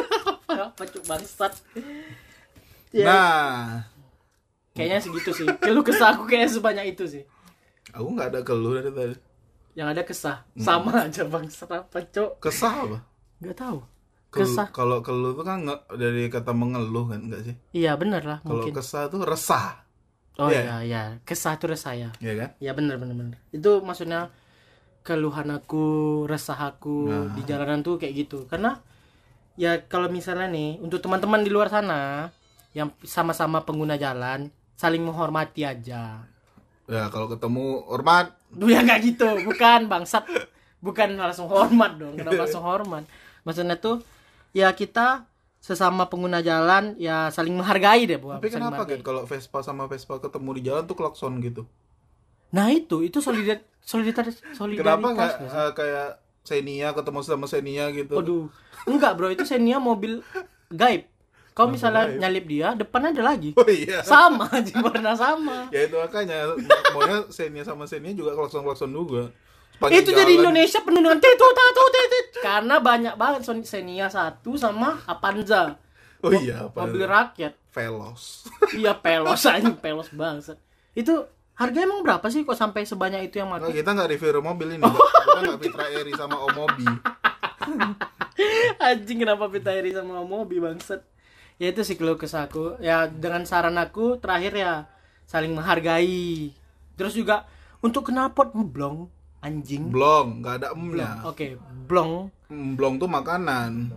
apa 0.68 0.82
cuk 0.84 1.04
bangsat. 1.08 1.56
Ya. 2.90 3.06
Nah, 3.06 3.86
kayaknya 4.74 4.98
segitu 5.00 5.30
sih. 5.32 5.48
Keluh 5.60 5.82
kesah 5.82 6.18
aku 6.18 6.26
kayaknya 6.26 6.50
sebanyak 6.50 6.86
itu 6.90 7.06
sih. 7.06 7.24
Aku 7.92 8.10
nggak 8.10 8.34
ada 8.34 8.42
keluh 8.42 8.78
dari 8.78 8.90
tadi. 8.90 9.16
yang 9.78 9.88
ada 9.88 10.04
kesah. 10.04 10.44
Sama 10.58 11.08
aja 11.08 11.24
bang 11.24 11.46
apa 11.46 11.98
cok? 12.04 12.32
Kesah 12.40 12.74
apa? 12.84 12.98
nggak 13.40 13.56
tahu. 13.56 13.80
Keluh- 14.30 14.46
kesah. 14.46 14.68
Kalau 14.70 15.00
keluh 15.00 15.32
itu 15.32 15.42
kan 15.42 15.64
nge- 15.64 15.86
dari 15.96 16.28
kata 16.28 16.52
mengeluh 16.52 17.06
kan 17.08 17.22
enggak 17.22 17.42
sih? 17.46 17.56
iya 17.72 17.96
bener 17.96 18.22
lah 18.22 18.40
Kalau 18.42 18.62
mungkin. 18.62 18.74
kesah 18.76 19.08
tuh 19.08 19.24
resah, 19.24 19.86
oh 20.38 20.50
iya. 20.50 20.62
iya 20.62 20.76
iya. 20.84 21.02
Kesah 21.24 21.56
itu 21.56 21.66
resah 21.66 21.94
ya. 21.96 22.10
Ya 22.20 22.34
kan? 22.36 22.50
ya 22.60 22.72
bener 22.74 22.98
bener 22.98 23.16
bener. 23.16 23.38
Itu 23.50 23.80
maksudnya 23.82 24.30
keluhan 25.02 25.50
aku 25.50 25.86
resah 26.26 26.60
aku 26.60 27.08
Nah. 27.08 27.32
di 27.34 27.42
jalanan 27.46 27.80
tuh 27.80 27.96
kayak 27.98 28.14
gitu. 28.28 28.46
Karena 28.46 28.78
ya 29.56 29.82
kalau 29.86 30.12
misalnya 30.12 30.46
nih 30.46 30.78
untuk 30.78 31.00
teman-teman 31.00 31.42
di 31.42 31.50
luar 31.50 31.72
sana 31.72 32.30
yang 32.80 32.90
sama-sama 33.04 33.68
pengguna 33.68 34.00
jalan 34.00 34.48
saling 34.80 35.04
menghormati 35.04 35.68
aja 35.68 36.24
Ya 36.90 37.06
kalau 37.14 37.30
ketemu 37.30 37.86
hormat, 37.86 38.34
ya 38.74 38.82
nggak 38.82 39.00
gitu, 39.06 39.30
bukan 39.46 39.86
bangsat. 39.86 40.26
Bukan 40.82 41.22
langsung 41.22 41.46
hormat 41.46 42.02
dong, 42.02 42.18
kenapa 42.18 42.42
langsung 42.50 42.66
hormat? 42.66 43.06
Maksudnya 43.46 43.78
tuh 43.78 44.02
ya 44.58 44.74
kita 44.74 45.30
sesama 45.62 46.10
pengguna 46.10 46.42
jalan 46.42 46.98
ya 46.98 47.30
saling 47.30 47.54
menghargai 47.54 48.10
deh, 48.10 48.18
Bu. 48.18 48.34
tapi 48.34 48.50
kenapa 48.50 48.90
kan 48.90 49.06
kalau 49.06 49.22
Vespa 49.30 49.62
sama 49.62 49.86
Vespa 49.86 50.18
ketemu 50.18 50.50
di 50.58 50.62
jalan 50.66 50.84
tuh 50.90 50.98
klakson 50.98 51.38
gitu? 51.46 51.70
Nah 52.50 52.74
itu 52.74 53.06
itu 53.06 53.22
solidar 53.22 53.62
solidaritas 53.86 54.42
solidaritas. 54.58 54.82
Kenapa 54.82 55.08
nggak 55.14 55.32
eh, 55.46 55.72
kayak 55.78 56.10
Xenia 56.42 56.90
ketemu 56.98 57.20
sama 57.22 57.46
Xenia 57.46 57.86
gitu? 57.94 58.18
Aduh, 58.18 58.50
enggak 58.90 59.14
bro 59.14 59.30
itu 59.30 59.46
Xenia 59.46 59.78
mobil 59.78 60.26
gaib. 60.74 61.06
Kau 61.60 61.68
Mobil 61.68 61.76
misalnya 61.76 62.04
gaib. 62.08 62.20
nyalip 62.24 62.46
dia, 62.48 62.68
depan 62.72 63.12
ada 63.12 63.20
lagi. 63.20 63.52
Oh 63.60 63.68
iya. 63.68 64.00
Sama 64.08 64.48
aja 64.48 64.80
warna 64.80 65.12
sama. 65.12 65.68
Ya 65.76 65.92
itu 65.92 66.00
makanya 66.00 66.56
maunya 66.96 67.28
Xenia 67.28 67.68
sama 67.68 67.84
Xenia 67.84 68.16
juga 68.16 68.32
klakson-klakson 68.40 68.88
juga. 68.96 69.28
Sepanjang 69.76 70.00
itu 70.00 70.10
jadi 70.16 70.32
jalan. 70.32 70.40
Indonesia 70.40 70.80
penuh 70.80 71.02
dengan 71.04 71.20
titu 71.20 71.48
tatu 71.52 71.84
titit 71.92 72.28
karena 72.40 72.76
banyak 72.80 73.14
banget 73.20 73.42
Xenia 73.68 74.08
satu 74.08 74.56
sama 74.56 75.04
Avanza. 75.04 75.76
Oh 76.24 76.32
iya, 76.32 76.72
mobil 76.72 77.04
rakyat 77.04 77.60
Velos. 77.76 78.48
iya 78.80 78.96
pelos 78.96 79.44
aja 79.44 79.72
pelos 79.76 80.08
banget 80.16 80.56
itu 80.96 81.12
harganya 81.60 81.92
emang 81.92 82.08
berapa 82.08 82.24
sih 82.32 82.48
kok 82.48 82.56
sampai 82.56 82.88
sebanyak 82.88 83.28
itu 83.28 83.44
yang 83.44 83.52
Nah, 83.52 83.60
mati 83.68 83.76
kita 83.76 83.92
nggak 83.92 84.10
review 84.16 84.40
mobil 84.40 84.80
ini, 84.80 84.84
Mbak. 84.84 84.96
kita 84.96 85.40
nggak 85.44 85.60
Fitra 85.60 85.86
Eri 85.92 86.12
sama 86.16 86.38
Omobi. 86.40 86.88
anjing 88.80 89.18
kenapa 89.22 89.46
Pitairi 89.52 89.92
sama 89.94 90.24
mobil 90.24 90.64
bangset 90.64 91.04
ya 91.60 91.68
itu 91.70 91.84
sih 91.84 92.00
keluh 92.00 92.16
kesahku 92.16 92.80
ya 92.80 93.06
dengan 93.06 93.44
saran 93.44 93.76
aku 93.76 94.18
terakhir 94.18 94.56
ya 94.56 94.74
saling 95.28 95.54
menghargai. 95.54 96.56
Terus 96.96 97.14
juga 97.14 97.46
untuk 97.80 98.10
knalpot 98.10 98.52
blong 98.56 99.12
anjing. 99.40 99.88
Blong, 99.88 100.42
nggak 100.42 100.56
ada 100.64 100.68
emnya. 100.74 101.22
oke 101.24 101.56
blong 101.86 102.28
Blong 102.50 102.98
tuh 102.98 103.06
makanan. 103.06 103.94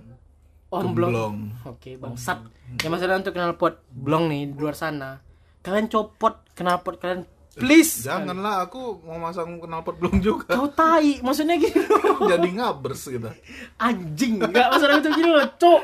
oh 0.68 0.81
blong 0.85 0.92
Gemblong. 0.92 1.37
oke 1.64 1.90
bangsat. 1.96 2.38
Ya 2.81 2.88
masalah 2.88 3.20
untuk 3.20 3.33
knalpot 3.33 3.81
blong 3.88 4.29
nih 4.29 4.53
di 4.53 4.57
luar 4.59 4.75
sana. 4.75 5.22
Kalian 5.62 5.87
copot 5.87 6.42
knalpot 6.55 6.98
kalian. 6.98 7.22
Please! 7.53 8.09
Janganlah, 8.09 8.64
aku 8.64 9.05
mau 9.05 9.20
masang 9.20 9.61
knalpot 9.61 10.01
Blong 10.01 10.25
juga. 10.25 10.57
kau 10.57 10.72
tai 10.72 11.20
maksudnya 11.20 11.61
gitu. 11.61 11.85
Jadi 12.33 12.48
ngabers 12.57 13.12
gitu. 13.12 13.29
anjing 13.77 14.40
nggak 14.40 14.66
masalah 14.72 15.05
itu 15.05 15.12
gini 15.12 15.29
loh 15.29 15.44
cok 15.61 15.83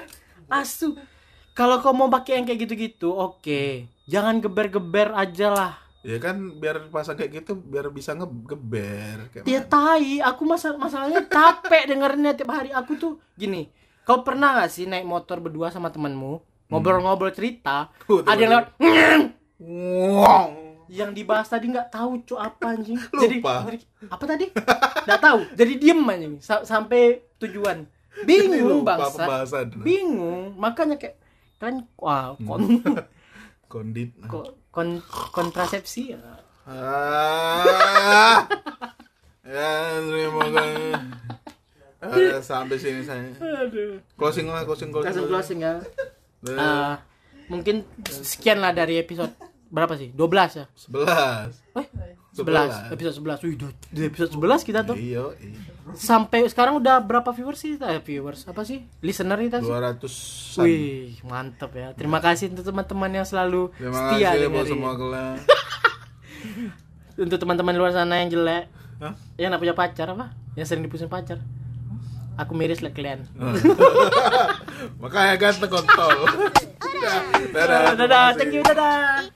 asu 0.49 0.97
kalau 1.59 1.83
kau 1.83 1.91
mau 1.91 2.07
pakai 2.07 2.39
yang 2.39 2.47
kayak 2.47 2.71
gitu-gitu 2.71 3.11
oke. 3.11 3.91
Jangan 4.07 4.39
geber-geber 4.39 5.11
aja 5.11 5.51
lah. 5.51 5.73
Ya 6.07 6.23
kan 6.23 6.63
biar 6.63 6.87
pasang 6.95 7.19
kayak 7.19 7.43
gitu 7.43 7.59
biar 7.59 7.91
bisa 7.91 8.15
ngegeber. 8.15 9.27
Kayak 9.35 9.43
dia 9.43 9.61
tai 9.67 10.23
aku 10.23 10.47
masa 10.47 10.79
masalahnya 10.79 11.27
capek 11.27 11.91
dengerinnya 11.91 12.39
tiap 12.39 12.55
hari. 12.55 12.71
Aku 12.71 12.95
tuh 12.95 13.19
gini 13.35 13.67
kau 14.07 14.23
pernah 14.23 14.57
gak 14.57 14.71
sih 14.71 14.87
naik 14.87 15.03
motor 15.03 15.43
berdua 15.43 15.75
sama 15.75 15.91
temanmu? 15.91 16.41
Ngobrol-ngobrol 16.71 17.35
cerita 17.35 17.91
Oh, 18.09 18.23
ada 18.23 18.39
yang 18.39 18.53
lewat 18.55 18.67
yang 20.89 21.11
dibahas 21.13 21.45
tadi 21.45 21.69
nggak 21.69 21.93
tahu 21.93 22.25
cok 22.25 22.41
apa 22.41 22.67
anjing. 22.73 22.97
Lupa. 23.13 23.21
jadi 23.21 23.37
apa 24.09 24.25
tadi? 24.25 24.47
Nggak 25.05 25.21
tahu. 25.21 25.39
Jadi 25.59 25.73
diem 25.77 26.01
anjing 26.01 26.35
Sa- 26.41 26.65
sampai 26.65 27.21
tujuan. 27.43 27.85
Bingung 28.25 28.87
bangsa. 28.87 29.27
bingung. 29.83 30.57
Makanya 30.57 30.97
kayak 30.97 31.28
kan 31.59 31.75
wah 31.95 32.35
kon 32.39 32.63
Kondit. 33.69 34.17
ko- 34.25 34.57
kon 34.71 35.03
kontrasepsi 35.29 36.15
ya. 36.15 36.21
Ah. 36.65 38.45
ya, 39.43 39.69
terima 40.01 40.45
kasih. 40.47 40.93
Eh, 42.01 42.39
sampai 42.41 42.77
sini 42.77 43.03
saya. 43.03 43.29
aduh 43.37 43.99
Closing 44.15 44.47
lah, 44.47 44.63
closing 44.63 44.89
closing. 44.89 45.11
closing 45.11 45.29
closing 45.29 45.59
ya 45.61 45.75
Ah, 46.55 47.03
mungkin 47.47 47.83
sekian 48.07 48.59
lah 48.59 48.71
dari 48.71 48.97
episode 48.97 49.35
berapa 49.69 49.93
sih 49.95 50.09
12 50.11 50.23
ya 50.55 50.65
Sebelas. 50.73 51.53
eh 51.75 51.87
11 52.33 52.89
episode 52.89 53.17
11 53.19 53.43
Wih, 53.43 53.57
di 53.91 54.01
episode 54.07 54.31
11 54.31 54.63
kita 54.63 54.81
tuh 54.83 54.95
Iya, 54.95 55.35
iya 55.37 55.61
sampai 55.99 56.47
sekarang 56.47 56.79
udah 56.79 57.03
berapa 57.03 57.27
viewers 57.29 57.59
sih? 57.59 57.75
Eh, 57.75 57.99
viewers 57.99 58.47
apa 58.47 58.63
sih? 58.63 58.87
Listener 59.03 59.35
nih 59.35 59.59
Dua 59.59 59.83
ratus. 59.83 60.15
wih 60.57 61.19
mantep 61.23 61.75
ya. 61.75 61.91
Terima 61.93 62.19
kasih 62.19 62.49
untuk 62.49 62.63
teman-teman 62.65 63.11
yang 63.13 63.27
selalu 63.27 63.75
terima 63.75 64.15
setia 64.15 64.31
kasih 64.33 64.47
buat 64.49 64.67
semua 64.67 64.93
kelas 64.95 65.39
untuk 67.27 67.39
teman-teman 67.39 67.75
luar 67.75 67.91
sana 67.91 68.23
yang 68.23 68.31
jelek. 68.31 68.71
Hah? 68.99 69.15
yang 69.39 69.55
gak 69.55 69.63
punya 69.63 69.75
pacar 69.75 70.11
apa? 70.11 70.35
Yang 70.59 70.67
sering 70.71 70.83
dipusing 70.83 71.07
pacar. 71.07 71.39
Aku 72.35 72.55
miris 72.55 72.79
lah 72.79 72.91
kalian. 72.91 73.27
Makanya 75.03 75.35
ganteng 75.35 75.71
kontol 75.71 76.19
dadah. 77.55 77.95
Dadah. 77.95 78.27
Thank 78.35 78.55
you. 78.55 78.63
Dadah. 78.63 79.27